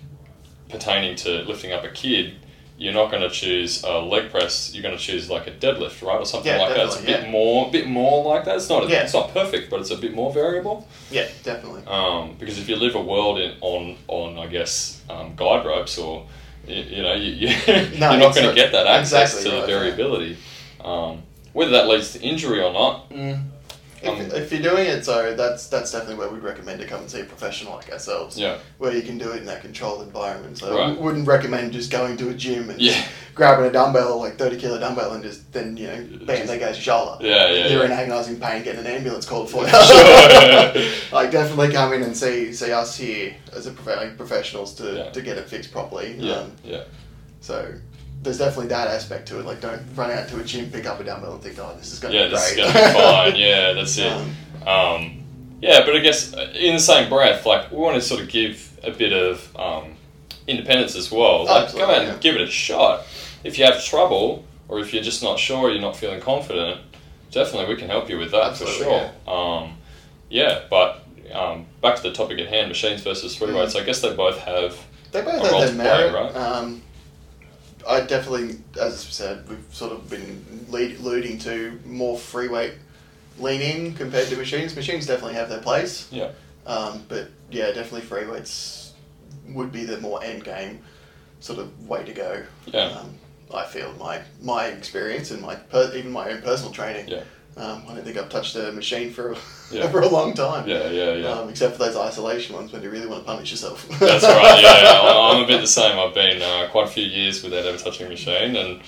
pertaining 0.68 1.16
to 1.16 1.42
lifting 1.42 1.72
up 1.72 1.82
a 1.84 1.88
kid, 1.88 2.34
you're 2.78 2.94
not 2.94 3.10
going 3.10 3.22
to 3.22 3.28
choose 3.30 3.82
a 3.82 3.98
leg 3.98 4.30
press. 4.30 4.72
You're 4.72 4.84
going 4.84 4.96
to 4.96 5.02
choose 5.02 5.28
like 5.28 5.48
a 5.48 5.50
deadlift, 5.50 6.00
right, 6.06 6.20
or 6.20 6.24
something 6.24 6.50
Yeah, 6.52 6.58
like 6.62 6.76
that. 6.76 6.86
It's 6.86 7.00
a 7.00 7.02
bit 7.04 7.28
more, 7.28 7.70
bit 7.72 7.88
more 7.88 8.24
like 8.24 8.44
that. 8.44 8.56
It's 8.56 8.68
not, 8.68 8.88
Yeah. 8.88 9.02
it's 9.02 9.12
not 9.14 9.34
perfect, 9.34 9.68
but 9.68 9.80
it's 9.80 9.90
a 9.90 9.96
bit 9.96 10.14
more 10.14 10.32
variable. 10.32 10.86
Yeah, 11.10 11.26
definitely. 11.42 11.82
Um, 11.88 12.36
because 12.38 12.58
if 12.58 12.68
you 12.68 12.76
live 12.76 12.94
a 12.94 13.02
world 13.02 13.40
in, 13.40 13.56
on, 13.60 13.96
on 14.06 14.38
I 14.38 14.46
guess, 14.46 15.02
um, 15.10 15.34
guide 15.34 15.66
ropes, 15.66 15.98
or 15.98 16.26
you, 16.68 16.76
you 16.82 17.02
know, 17.02 17.14
you, 17.14 17.32
you 17.32 17.48
No, 17.98 18.10
you're 18.12 18.20
not 18.20 18.34
going 18.34 18.48
to 18.48 18.54
get 18.54 18.70
that 18.72 18.86
access 18.86 19.34
exactly 19.34 19.42
to 19.44 19.50
the 19.50 19.56
right, 19.62 19.68
yeah. 19.68 19.78
variability. 19.80 20.36
Um, 20.84 21.22
whether 21.52 21.72
that 21.72 21.88
leads 21.88 22.12
to 22.12 22.20
injury 22.22 22.62
or 22.62 22.72
not, 22.72 23.10
mm, 23.10 23.42
If, 24.00 24.08
Um, 24.08 24.20
if 24.36 24.52
you're 24.52 24.62
doing 24.62 24.86
it, 24.86 25.04
so 25.04 25.34
that's 25.34 25.66
that's 25.66 25.90
definitely 25.90 26.16
where 26.16 26.28
we'd 26.28 26.42
recommend 26.42 26.80
to 26.80 26.86
come 26.86 27.00
and 27.00 27.10
see 27.10 27.20
a 27.20 27.24
professional 27.24 27.74
like 27.74 27.90
ourselves. 27.90 28.38
yeah, 28.38 28.58
Where 28.78 28.92
you 28.94 29.02
can 29.02 29.18
do 29.18 29.32
it 29.32 29.38
in 29.38 29.46
that 29.46 29.60
controlled 29.62 30.02
environment. 30.02 30.58
So 30.58 30.76
Right. 30.76 30.90
I 30.90 30.92
wouldn't 30.92 31.26
recommend 31.26 31.72
just 31.72 31.90
going 31.90 32.16
to 32.18 32.28
a 32.30 32.34
gym 32.34 32.70
and 32.70 32.80
Yeah. 32.80 33.02
grabbing 33.34 33.66
a 33.66 33.72
dumbbell, 33.72 34.20
like 34.20 34.36
30 34.38 34.56
kilo 34.56 34.78
dumbbell, 34.78 35.12
and 35.14 35.22
just 35.24 35.52
then, 35.52 35.76
you 35.76 35.86
know, 35.88 35.96
bam, 36.26 36.36
Just- 36.36 36.46
there 36.48 36.58
goes 36.58 36.76
your 36.76 36.82
shoulder. 36.82 37.16
Yeah, 37.26 37.48
yeah, 37.50 37.66
You're 37.68 37.80
yeah. 37.80 37.86
in 37.86 37.92
agonising 37.92 38.38
pain, 38.40 38.62
getting 38.62 38.80
an 38.80 38.86
ambulance 38.86 39.24
called 39.26 39.50
for 39.50 39.64
you. 39.64 39.68
Sure. 39.70 40.82
like, 41.12 41.30
definitely 41.30 41.72
come 41.72 41.92
in 41.92 42.02
and 42.02 42.16
see 42.16 42.52
see 42.52 42.70
us 42.72 42.96
here 42.96 43.34
as 43.54 43.66
a 43.66 43.72
prof- 43.72 43.96
like, 43.98 44.16
professionals 44.16 44.74
to, 44.74 44.84
Yeah. 44.96 45.10
to 45.10 45.20
get 45.22 45.38
it 45.38 45.48
fixed 45.48 45.72
properly. 45.72 46.14
yeah, 46.18 46.34
Um, 46.36 46.52
yeah. 46.64 46.82
so 47.40 47.66
there's 48.22 48.38
definitely 48.38 48.68
that 48.68 48.88
aspect 48.88 49.28
to 49.28 49.38
it. 49.40 49.46
Like, 49.46 49.60
don't 49.60 49.82
run 49.94 50.10
out 50.10 50.28
to 50.28 50.40
a 50.40 50.44
gym, 50.44 50.70
pick 50.70 50.86
up 50.86 51.00
a 51.00 51.04
dumbbell, 51.04 51.34
and 51.34 51.42
think, 51.42 51.58
oh, 51.58 51.74
this 51.78 51.92
is 51.92 51.98
going 52.00 52.12
to 52.12 52.18
Yeah, 52.18 52.24
be 52.26 52.30
this 52.32 52.50
is 52.50 52.56
going 52.56 52.72
to 52.72 52.78
be 52.78 52.92
fine. 52.92 53.36
Yeah, 53.36 53.72
that's 53.74 53.96
it. 53.98 54.12
Um, 54.12 54.34
Um, 54.68 55.22
yeah, 55.60 55.84
but 55.84 55.96
I 55.96 56.00
guess 56.00 56.34
uh, 56.34 56.52
in 56.54 56.74
the 56.74 56.80
same 56.80 57.08
breath, 57.08 57.46
like 57.46 57.70
we 57.70 57.78
want 57.78 57.94
to 57.96 58.00
sort 58.00 58.20
of 58.20 58.28
give 58.28 58.78
a 58.84 58.90
bit 58.90 59.12
of 59.12 59.56
um, 59.56 59.94
independence 60.46 60.94
as 60.96 61.10
well. 61.10 61.44
Like, 61.44 61.72
go 61.72 61.84
out 61.84 62.02
yeah. 62.02 62.12
and 62.12 62.20
give 62.20 62.34
it 62.36 62.42
a 62.42 62.46
shot. 62.50 63.06
If 63.44 63.58
you 63.58 63.64
have 63.64 63.82
trouble, 63.84 64.44
or 64.68 64.80
if 64.80 64.92
you're 64.92 65.02
just 65.02 65.22
not 65.22 65.38
sure, 65.38 65.70
you're 65.70 65.80
not 65.80 65.96
feeling 65.96 66.20
confident, 66.20 66.80
definitely 67.30 67.72
we 67.74 67.78
can 67.80 67.88
help 67.88 68.08
you 68.10 68.18
with 68.18 68.30
that 68.32 68.50
Absolutely, 68.50 68.84
for 68.84 69.12
sure. 69.26 69.32
Um, 69.32 69.74
yeah, 70.30 70.62
but 70.70 71.04
um, 71.32 71.66
back 71.82 71.96
to 71.96 72.02
the 72.02 72.12
topic 72.12 72.38
at 72.40 72.48
hand: 72.48 72.68
machines 72.68 73.00
versus 73.02 73.34
free 73.36 73.48
Mm. 73.48 73.60
weights. 73.60 73.74
I 73.76 73.84
guess 73.84 74.00
they 74.00 74.14
both 74.14 74.38
have. 74.38 74.76
They 75.12 75.22
both 75.22 75.40
have 75.42 75.50
their 75.50 75.68
play, 75.68 75.76
merit. 75.76 76.12
right? 76.14 76.36
Um, 76.36 76.82
I 77.88 78.00
definitely, 78.02 78.58
as 78.78 78.94
I 78.94 79.10
said, 79.10 79.48
we've 79.48 79.64
sort 79.72 79.92
of 79.92 80.10
been 80.10 80.66
lead, 80.68 80.98
alluding 80.98 81.38
to 81.40 81.80
more 81.86 82.18
free 82.18 82.48
weight 82.48 82.74
leaning 83.38 83.94
compared 83.94 84.28
to 84.28 84.36
machines. 84.36 84.76
Machines 84.76 85.06
definitely 85.06 85.34
have 85.34 85.48
their 85.48 85.60
place. 85.60 86.06
Yeah. 86.10 86.32
Um, 86.66 87.04
but 87.08 87.30
yeah, 87.50 87.66
definitely 87.66 88.02
free 88.02 88.26
weights 88.26 88.92
would 89.48 89.72
be 89.72 89.84
the 89.84 89.98
more 90.00 90.22
end 90.22 90.44
game 90.44 90.80
sort 91.40 91.58
of 91.58 91.88
way 91.88 92.04
to 92.04 92.12
go. 92.12 92.42
Yeah. 92.66 92.88
Um, 92.88 93.14
I 93.54 93.64
feel 93.64 93.94
my 93.98 94.20
my 94.42 94.66
experience 94.66 95.30
and 95.30 95.40
my 95.40 95.54
per, 95.54 95.90
even 95.94 96.12
my 96.12 96.30
own 96.30 96.42
personal 96.42 96.72
training. 96.72 97.08
Yeah. 97.08 97.22
Um, 97.58 97.82
I 97.88 97.94
don't 97.94 98.04
think 98.04 98.16
I've 98.16 98.28
touched 98.28 98.54
a 98.56 98.70
machine 98.72 99.12
for 99.12 99.36
Yeah. 99.70 99.88
for 99.90 100.00
a 100.00 100.08
long 100.08 100.32
time. 100.34 100.68
Yeah, 100.68 100.88
yeah, 100.90 101.12
yeah. 101.14 101.28
Um, 101.28 101.48
except 101.48 101.76
for 101.76 101.84
those 101.84 101.96
isolation 101.96 102.54
ones 102.54 102.72
when 102.72 102.82
you 102.82 102.90
really 102.90 103.06
want 103.06 103.24
to 103.24 103.26
punish 103.26 103.50
yourself. 103.50 103.86
That's 103.98 104.24
right. 104.24 104.62
Yeah, 104.62 104.82
yeah. 104.82 105.00
I'm 105.32 105.42
a 105.42 105.46
bit 105.46 105.60
the 105.60 105.66
same. 105.66 105.98
I've 105.98 106.14
been 106.14 106.40
uh, 106.40 106.68
quite 106.70 106.86
a 106.86 106.90
few 106.90 107.04
years 107.04 107.42
without 107.42 107.66
ever 107.66 107.76
touching 107.76 108.06
a 108.06 108.10
machine, 108.10 108.54
and 108.56 108.80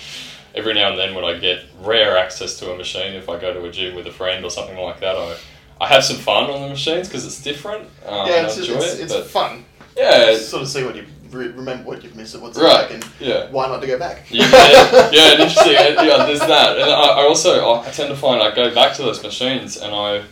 every 0.55 0.75
now 0.75 0.91
and 0.91 0.99
then 0.99 1.15
when 1.15 1.25
I 1.25 1.39
get 1.39 1.65
rare 1.81 2.17
access 2.17 2.59
to 2.61 2.73
a 2.73 2.77
machine, 2.77 3.15
if 3.15 3.29
I 3.29 3.41
go 3.41 3.53
to 3.53 3.65
a 3.65 3.71
gym 3.73 3.97
with 3.97 4.07
a 4.07 4.13
friend 4.13 4.45
or 4.45 4.51
something 4.51 4.79
like 4.79 5.01
that, 5.01 5.17
I 5.17 5.37
I 5.81 5.87
have 5.87 6.05
some 6.05 6.19
fun 6.19 6.51
on 6.51 6.63
the 6.63 6.69
machines 6.69 7.09
because 7.09 7.25
it's 7.25 7.43
different. 7.43 7.89
Um, 8.07 8.29
yeah, 8.29 8.45
it's, 8.45 8.57
just, 8.57 8.71
it's, 8.71 9.13
it. 9.13 9.19
it's 9.19 9.31
fun. 9.31 9.65
yeah, 9.97 10.37
Sort 10.37 10.63
of 10.63 10.69
see 10.69 10.85
what 10.85 10.95
you 10.95 11.07
re- 11.31 11.49
remember, 11.49 11.85
what 11.89 12.03
you've 12.03 12.17
missed, 12.17 12.35
and 12.35 12.43
what's 12.43 12.59
Right, 12.59 12.83
like, 12.83 12.91
and 12.95 13.07
yeah. 13.19 13.49
why 13.51 13.67
not 13.69 13.81
to 13.81 13.87
go 13.87 13.99
back. 13.99 14.27
Yeah, 14.31 14.47
yeah, 15.13 15.33
interesting. 15.33 15.73
Yeah, 15.73 16.27
there's 16.27 16.41
that, 16.41 16.77
and 16.79 16.91
I, 16.91 17.21
I 17.21 17.23
also 17.27 17.75
I 17.75 17.85
tend 17.91 18.09
to 18.11 18.17
find 18.17 18.43
I 18.43 18.55
go 18.55 18.75
back 18.75 18.95
to 18.97 19.03
those 19.03 19.23
machines, 19.23 19.77
and 19.77 19.95
I 19.95 20.23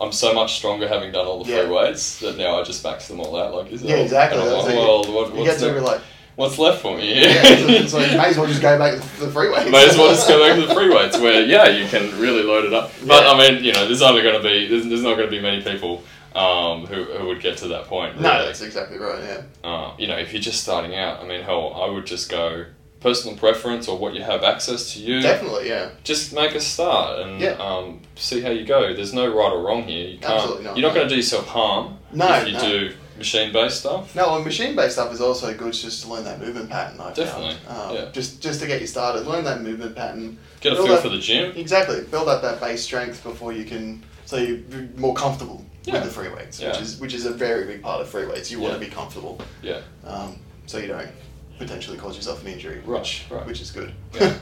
I'm 0.00 0.10
so 0.12 0.34
much 0.34 0.54
stronger 0.56 0.88
having 0.88 1.12
done 1.12 1.26
all 1.26 1.38
the 1.38 1.44
free 1.44 1.54
Yeah. 1.54 1.70
weights 1.70 2.18
that 2.20 2.36
now 2.36 2.58
I 2.60 2.64
just 2.64 2.82
max 2.82 3.06
them 3.08 3.20
all 3.20 3.36
out. 3.40 3.54
Like, 3.54 3.70
is 3.72 3.82
it 3.82 3.88
Yeah, 3.88 3.96
all- 3.96 4.02
exactly. 4.02 4.40
and 4.40 4.50
like, 4.50 4.66
well, 4.66 5.04
what, 5.12 5.32
what's, 5.34 5.60
the- 5.60 5.80
like, 5.80 6.00
what's 6.34 6.58
left 6.58 6.82
for 6.82 6.96
me? 6.96 7.22
yeah, 7.22 7.42
so, 7.86 7.86
so 7.86 7.98
you 8.00 8.18
may 8.18 8.26
as 8.26 8.36
well 8.36 8.48
just 8.48 8.60
go 8.60 8.76
back 8.76 8.94
to 8.94 9.20
the 9.20 9.30
free 9.30 9.50
weights. 9.50 9.70
May 9.70 9.88
as 9.88 9.96
well 9.96 10.08
just 10.12 10.26
go 10.26 10.42
back 10.46 10.58
to 10.60 10.66
the 10.66 10.74
free 10.74 10.92
weights 10.92 11.16
where 11.18 11.42
yeah 11.46 11.68
you 11.68 11.86
can 11.88 12.10
really 12.20 12.42
load 12.42 12.64
it 12.64 12.74
up. 12.74 12.90
But 13.06 13.22
Yeah. 13.24 13.30
I 13.30 13.38
mean 13.38 13.62
you 13.64 13.72
know 13.72 13.86
there's 13.86 14.02
only 14.02 14.22
going 14.22 14.36
to 14.36 14.42
be 14.42 14.66
there's, 14.66 14.84
there's 14.88 15.02
not 15.02 15.16
going 15.16 15.28
to 15.28 15.36
be 15.36 15.40
many 15.40 15.62
people 15.62 16.02
um, 16.34 16.86
who, 16.86 17.04
who 17.04 17.26
would 17.28 17.40
get 17.40 17.56
to 17.58 17.68
that 17.68 17.84
point. 17.84 18.16
No, 18.20 18.44
that's 18.44 18.60
exactly 18.62 18.98
right. 18.98 19.22
Yeah. 19.22 19.42
uh, 19.68 19.94
you 19.98 20.06
know 20.06 20.16
if 20.16 20.32
you're 20.32 20.42
just 20.42 20.62
starting 20.62 20.94
out, 20.96 21.20
I 21.22 21.26
mean 21.26 21.42
hell 21.42 21.72
I 21.74 21.88
would 21.88 22.06
just 22.06 22.30
go 22.30 22.66
personal 23.00 23.36
preference 23.36 23.86
or 23.86 23.98
what 23.98 24.14
you 24.14 24.22
have 24.22 24.42
access 24.42 24.94
to 24.94 24.98
you. 24.98 25.20
Definitely. 25.20 25.68
Yeah. 25.68 25.90
Just 26.04 26.32
make 26.32 26.54
a 26.54 26.60
start 26.60 27.20
and 27.20 27.38
Yeah. 27.40 27.50
um, 27.52 28.00
see 28.16 28.40
how 28.40 28.48
you 28.50 28.64
go. 28.64 28.94
There's 28.94 29.12
no 29.12 29.26
right 29.26 29.52
or 29.52 29.62
wrong 29.62 29.82
here. 29.82 30.08
You 30.08 30.18
can't. 30.18 30.32
Absolutely 30.34 30.64
not, 30.64 30.76
You're 30.78 30.88
not 30.88 30.94
no. 30.94 31.00
going 31.00 31.08
to 31.08 31.14
do 31.14 31.16
yourself 31.16 31.46
harm 31.46 31.98
No, 32.12 32.32
if 32.36 32.46
you 32.46 32.54
no. 32.54 32.60
do 32.60 32.94
machine 33.18 33.52
based 33.52 33.80
stuff. 33.80 34.16
No, 34.16 34.34
and 34.36 34.44
machine-based 34.44 34.92
stuff 34.94 35.12
is 35.12 35.20
also 35.20 35.54
good 35.54 35.72
just 35.74 36.02
to 36.02 36.08
learn 36.10 36.24
that 36.24 36.40
movement 36.40 36.70
pattern. 36.70 36.98
I 36.98 37.12
Definitely. 37.12 37.56
Um, 37.68 37.94
yeah. 37.94 38.10
Just 38.10 38.40
just 38.40 38.60
to 38.60 38.66
get 38.66 38.80
you 38.80 38.86
started, 38.86 39.26
learn 39.26 39.44
that 39.44 39.60
movement 39.62 39.94
pattern. 39.94 40.38
Get 40.60 40.72
a 40.72 40.76
feel 40.76 40.94
up- 40.94 41.02
for 41.02 41.10
the 41.10 41.18
gym. 41.18 41.52
Exactly. 41.56 42.02
Build 42.10 42.28
up 42.28 42.40
that 42.42 42.58
base 42.58 42.82
strength 42.82 43.22
before 43.22 43.52
you 43.52 43.64
can, 43.66 44.02
so 44.24 44.36
you're 44.38 44.60
more 44.96 45.14
comfortable 45.14 45.62
Yeah. 45.84 45.94
with 45.94 46.04
the 46.04 46.10
free 46.10 46.28
weights, 46.28 46.60
Yeah. 46.60 46.70
which 46.72 46.80
is 46.80 47.00
which 47.00 47.14
is 47.14 47.26
a 47.26 47.32
very 47.32 47.64
big 47.66 47.82
part 47.82 48.00
of 48.00 48.08
free 48.08 48.26
weights. 48.26 48.50
You 48.50 48.60
want 48.60 48.74
to 48.74 48.80
be 48.80 48.86
comfortable, 48.86 49.40
Yeah. 49.62 49.80
um, 50.04 50.38
so 50.66 50.78
you 50.78 50.86
don't 50.88 51.10
potentially 51.58 51.96
cause 51.98 52.16
yourself 52.16 52.42
an 52.42 52.48
injury, 52.48 52.80
Right, 52.84 53.00
which 53.00 53.24
right. 53.30 53.46
which 53.46 53.60
is 53.60 53.70
good. 53.70 53.92
Yeah. 54.14 54.34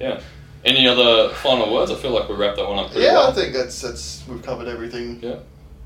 Yeah. 0.00 0.20
Any 0.64 0.86
other 0.88 1.28
final 1.34 1.72
words? 1.72 1.90
I 1.90 1.94
feel 1.96 2.10
like 2.10 2.28
we 2.28 2.34
wrapped 2.36 2.56
that 2.56 2.68
one 2.68 2.78
up 2.78 2.90
pretty 2.90 3.04
Yeah, 3.06 3.14
well. 3.14 3.30
I 3.30 3.32
think 3.32 3.52
that's 3.54 3.80
that's 3.80 4.22
we've 4.28 4.42
covered 4.42 4.68
everything 4.68 5.20
Yeah. 5.22 5.36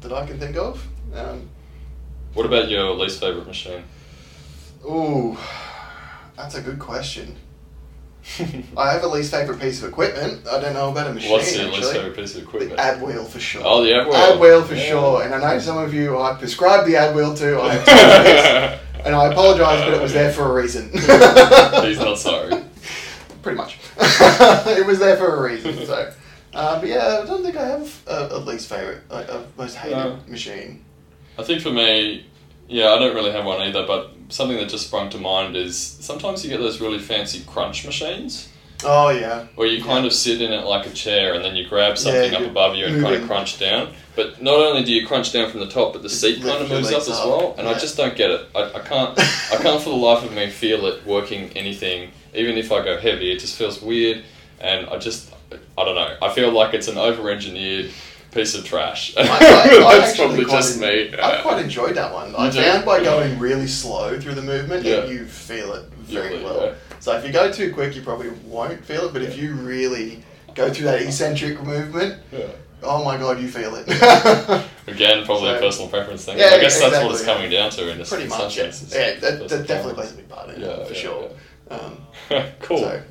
that 0.00 0.12
I 0.12 0.26
can 0.26 0.38
think 0.38 0.56
of. 0.56 0.84
Um, 1.14 1.48
What 2.34 2.46
about 2.46 2.68
your 2.68 2.94
least 2.94 3.20
favorite 3.20 3.46
machine? 3.46 3.82
ooh, 4.84 5.36
that's 6.36 6.54
a 6.54 6.60
good 6.60 6.78
question. 6.78 7.36
I 8.76 8.92
have 8.92 9.02
a 9.02 9.08
least 9.08 9.30
favorite 9.30 9.58
piece 9.60 9.82
of 9.82 9.88
equipment. 9.88 10.46
I 10.46 10.60
don't 10.60 10.74
know 10.74 10.90
about 10.90 11.08
a 11.08 11.14
machine. 11.14 11.30
What's 11.32 11.54
your 11.56 11.66
actually. 11.66 11.80
least 11.80 11.92
favorite 11.92 12.16
piece 12.16 12.34
of 12.36 12.42
equipment? 12.42 12.72
The 12.76 12.80
ab 12.80 13.02
wheel 13.02 13.24
for 13.24 13.40
sure. 13.40 13.62
Oh, 13.64 13.82
the 13.82 13.94
ab 13.94 14.06
wheel. 14.06 14.16
Ab 14.16 14.40
wheel 14.40 14.62
for 14.64 14.74
Yeah. 14.74 14.82
sure. 14.88 15.22
And 15.22 15.34
I 15.34 15.38
know 15.54 15.58
some 15.58 15.78
of 15.78 15.94
you 15.94 16.18
I 16.18 16.34
prescribed 16.34 16.86
the 16.86 16.96
ab 16.96 17.14
wheel 17.16 17.34
to. 17.34 17.60
I 17.60 17.74
have 17.74 17.84
told 17.84 17.98
you 17.98 18.22
this, 18.32 18.80
and 19.06 19.14
I 19.14 19.26
apologise, 19.32 19.80
but 19.80 19.94
it 19.94 20.00
was 20.02 20.12
there 20.12 20.32
for 20.32 20.44
a 20.50 20.62
reason. 20.62 20.90
He's 20.92 21.98
not 21.98 22.18
sorry. 22.18 22.62
Pretty 23.42 23.56
much. 23.56 23.78
it 23.98 24.86
was 24.86 24.98
there 24.98 25.16
for 25.16 25.36
a 25.36 25.42
reason. 25.50 25.86
So, 25.86 26.12
uh, 26.54 26.80
but 26.80 26.88
yeah, 26.88 27.20
I 27.22 27.26
don't 27.26 27.42
think 27.42 27.56
I 27.56 27.66
have 27.66 28.02
a, 28.06 28.28
a 28.32 28.38
least 28.38 28.68
favorite, 28.68 29.08
like 29.10 29.28
a 29.28 29.44
most 29.56 29.76
hated 29.76 29.96
No. 29.96 30.18
machine. 30.28 30.84
I 31.38 31.44
think 31.44 31.62
for 31.62 31.70
me, 31.70 32.26
yeah, 32.68 32.90
I 32.90 32.98
don't 32.98 33.14
really 33.14 33.30
have 33.32 33.44
one 33.44 33.60
either, 33.62 33.86
but 33.86 34.12
something 34.28 34.56
that 34.58 34.68
just 34.68 34.86
sprung 34.88 35.10
to 35.10 35.18
mind 35.18 35.56
is 35.56 35.76
sometimes 35.78 36.44
you 36.44 36.50
get 36.50 36.58
those 36.58 36.80
really 36.80 36.98
fancy 36.98 37.42
crunch 37.46 37.84
machines 37.84 38.48
Oh 38.84 39.08
yeah. 39.08 39.46
where 39.56 39.66
you 39.66 39.82
kind 39.82 40.06
of 40.06 40.12
sit 40.12 40.40
in 40.40 40.52
it 40.52 40.64
like 40.64 40.86
a 40.86 40.90
chair 40.90 41.34
and 41.34 41.44
then 41.44 41.56
you 41.56 41.68
grab 41.68 41.98
something 41.98 42.32
up 42.34 42.42
above 42.42 42.76
you 42.76 42.86
and 42.86 43.02
kind 43.02 43.16
of 43.16 43.26
crunch 43.26 43.58
down. 43.58 43.92
But 44.14 44.40
not 44.40 44.54
only 44.54 44.84
do 44.84 44.92
you 44.92 45.04
crunch 45.06 45.32
down 45.32 45.50
from 45.50 45.60
the 45.60 45.68
top, 45.68 45.92
but 45.94 46.02
the 46.02 46.08
seat 46.08 46.42
kind 46.42 46.62
of 46.62 46.68
moves 46.68 46.88
up 46.88 46.94
legs 46.98 47.08
as 47.08 47.18
well. 47.18 47.54
And 47.58 47.66
I 47.66 47.76
just 47.76 47.96
don't 47.96 48.14
get 48.16 48.30
it. 48.30 48.48
I, 48.54 48.72
I 48.74 48.80
can't. 48.80 49.18
I 49.18 49.56
can't 49.62 49.82
for 49.82 49.90
the 49.90 49.96
life 49.96 50.22
of 50.24 50.32
me 50.32 50.48
feel 50.48 50.86
it 50.86 51.04
working 51.04 51.50
anything. 51.56 52.10
Even 52.34 52.56
if 52.56 52.70
I 52.70 52.84
go 52.84 52.98
heavy, 52.98 53.32
it 53.32 53.40
just 53.40 53.56
feels 53.56 53.82
weird. 53.82 54.22
And 54.60 54.88
I 54.88 54.98
just, 54.98 55.32
I 55.76 55.84
don't 55.84 55.94
know. 55.96 56.16
I 56.22 56.32
feel 56.32 56.52
like 56.52 56.72
it's 56.74 56.86
an 56.88 56.98
over-engineered 56.98 57.90
piece 58.32 58.54
of 58.54 58.64
trash. 58.64 59.14
I, 59.16 59.22
I, 59.22 59.24
I 59.26 59.28
That's 59.98 60.10
actually 60.10 60.26
probably 60.26 60.44
quite 60.44 60.56
just 60.56 60.82
en- 60.82 60.88
me. 61.12 61.18
I 61.20 61.40
quite 61.42 61.62
enjoyed 61.64 61.94
that 61.96 62.12
one. 62.12 62.34
I 62.36 62.46
You 62.46 62.52
do? 62.52 62.62
found 62.62 62.84
by 62.84 63.02
going 63.02 63.38
really 63.38 63.66
slow 63.66 64.18
through 64.20 64.34
the 64.34 64.42
movement, 64.42 64.84
Yeah. 64.84 65.04
you 65.06 65.24
feel 65.24 65.72
it 65.74 65.84
very 66.02 66.36
Yeah, 66.38 66.44
well. 66.44 66.66
yeah. 66.66 66.74
So 67.00 67.16
if 67.16 67.24
you 67.24 67.32
go 67.32 67.50
too 67.50 67.72
quick, 67.72 67.94
you 67.96 68.02
probably 68.02 68.30
won't 68.44 68.84
feel 68.84 69.06
it. 69.06 69.12
But 69.12 69.22
if 69.22 69.36
you 69.38 69.54
really 69.54 70.22
go 70.54 70.68
through 70.72 70.86
that 70.86 71.00
eccentric 71.02 71.62
movement, 71.62 72.20
Yeah. 72.32 72.46
oh 72.82 73.04
my 73.04 73.16
god, 73.16 73.40
you 73.40 73.48
feel 73.48 73.74
it. 73.76 73.86
Again, 74.86 75.24
probably 75.24 75.50
a 75.50 75.58
personal 75.58 75.88
preference 75.88 76.24
thing. 76.24 76.38
Yeah, 76.38 76.46
I 76.52 76.60
guess 76.60 76.80
that's 76.80 76.96
what 77.02 77.10
exactly, 77.10 77.14
it's 77.14 77.26
yeah. 77.26 77.34
coming 77.34 77.50
down 77.50 77.70
to 77.70 77.90
in 77.92 78.00
a 78.00 78.04
Pretty 78.04 78.26
much, 78.28 78.56
some 78.56 78.64
yeah. 78.66 79.08
Yeah, 79.12 79.20
that, 79.20 79.48
that 79.48 79.66
definitely 79.66 79.94
plays 79.94 80.12
a 80.12 80.16
big 80.16 80.28
part 80.28 80.50
in 80.50 80.60
Yeah, 80.60 80.66
it, 80.68 80.86
for 80.88 80.94
yeah, 80.94 81.00
sure. 81.00 81.30
Um, 81.70 81.98
cool. 82.60 82.78
so, 82.78 83.02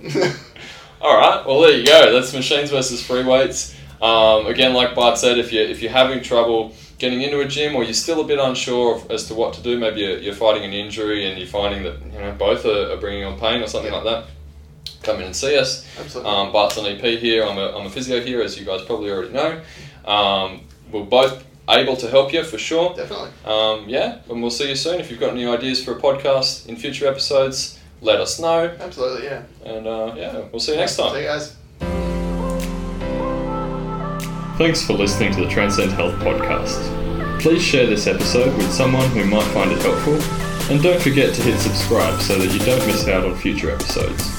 All 1.01 1.15
right. 1.17 1.45
Well, 1.45 1.61
there 1.61 1.77
you 1.77 1.85
go. 1.85 2.11
That's 2.11 2.33
machines 2.33 2.71
versus 2.71 3.03
free 3.05 3.23
weights. 3.23 3.75
Um, 4.01 4.45
again, 4.47 4.73
like 4.73 4.93
Bart 4.95 5.17
said, 5.17 5.37
if 5.39 5.51
you're, 5.51 5.63
if 5.65 5.81
you're 5.81 5.91
having 5.91 6.21
trouble 6.21 6.73
getting 6.99 7.21
into 7.21 7.39
a 7.41 7.47
gym 7.47 7.75
or 7.75 7.83
you're 7.83 7.93
still 7.93 8.21
a 8.21 8.23
bit 8.23 8.39
unsure 8.39 8.95
of, 8.95 9.11
as 9.11 9.27
to 9.27 9.33
what 9.33 9.53
to 9.55 9.61
do, 9.61 9.77
maybe 9.79 10.01
you're, 10.01 10.17
you're 10.19 10.33
fighting 10.35 10.63
an 10.63 10.73
injury 10.73 11.27
and 11.29 11.37
you're 11.37 11.47
finding 11.47 11.83
that 11.83 12.01
you 12.11 12.19
know 12.19 12.31
both 12.33 12.65
are, 12.65 12.91
are 12.91 12.97
bringing 12.97 13.23
on 13.23 13.39
pain 13.39 13.61
or 13.61 13.67
something 13.67 13.91
Yeah. 13.91 13.99
like 13.99 14.25
that, 14.25 14.93
come 15.03 15.17
in 15.19 15.23
and 15.25 15.35
see 15.35 15.57
us. 15.57 15.85
absolutely. 15.99 16.31
Um, 16.31 16.51
Bart's 16.51 16.77
an 16.77 16.85
EP 16.85 17.01
here. 17.19 17.43
I'm 17.45 17.57
a, 17.57 17.77
I'm 17.77 17.85
a 17.87 17.89
physio 17.89 18.21
here, 18.21 18.41
as 18.41 18.57
you 18.59 18.65
guys 18.65 18.81
probably 18.83 19.09
already 19.11 19.31
know. 19.33 19.61
Um, 20.05 20.61
we're 20.91 21.03
both 21.03 21.43
able 21.69 21.97
to 21.97 22.09
help 22.09 22.31
you 22.31 22.43
for 22.43 22.57
sure. 22.57 22.95
definitely. 22.95 23.29
Um, 23.45 23.89
yeah, 23.89 24.19
and 24.29 24.41
we'll 24.41 24.51
see 24.51 24.69
you 24.69 24.75
soon. 24.75 24.99
If 25.01 25.11
you've 25.11 25.19
got 25.19 25.31
any 25.31 25.45
ideas 25.45 25.83
for 25.83 25.97
a 25.97 25.99
podcast 25.99 26.67
in 26.67 26.77
future 26.77 27.07
episodes, 27.07 27.77
let 28.01 28.21
us 28.21 28.39
know. 28.39 28.73
Absolutely, 28.79 29.25
yeah. 29.25 29.41
And 29.65 29.85
uh, 29.85 30.13
yeah, 30.15 30.45
we'll 30.51 30.61
see 30.61 30.71
you 30.73 30.77
next 30.77 30.95
time. 30.95 31.11
See 31.13 31.21
you 31.23 31.27
guys. 31.27 31.56
Thanks 34.57 34.83
for 34.83 34.93
listening 34.93 35.31
to 35.33 35.41
the 35.41 35.47
Transcend 35.47 35.91
Health 35.91 36.15
podcast. 36.15 37.39
Please 37.39 37.61
share 37.61 37.85
this 37.85 38.07
episode 38.07 38.57
with 38.57 38.73
someone 38.73 39.07
who 39.11 39.23
might 39.23 39.43
find 39.53 39.71
it 39.71 39.79
helpful, 39.83 40.15
and 40.71 40.81
don't 40.81 40.99
forget 40.99 41.35
to 41.35 41.43
hit 41.43 41.59
subscribe 41.59 42.19
so 42.19 42.39
that 42.39 42.51
you 42.51 42.59
don't 42.65 42.83
miss 42.87 43.07
out 43.07 43.23
on 43.23 43.35
future 43.35 43.69
episodes. 43.69 44.36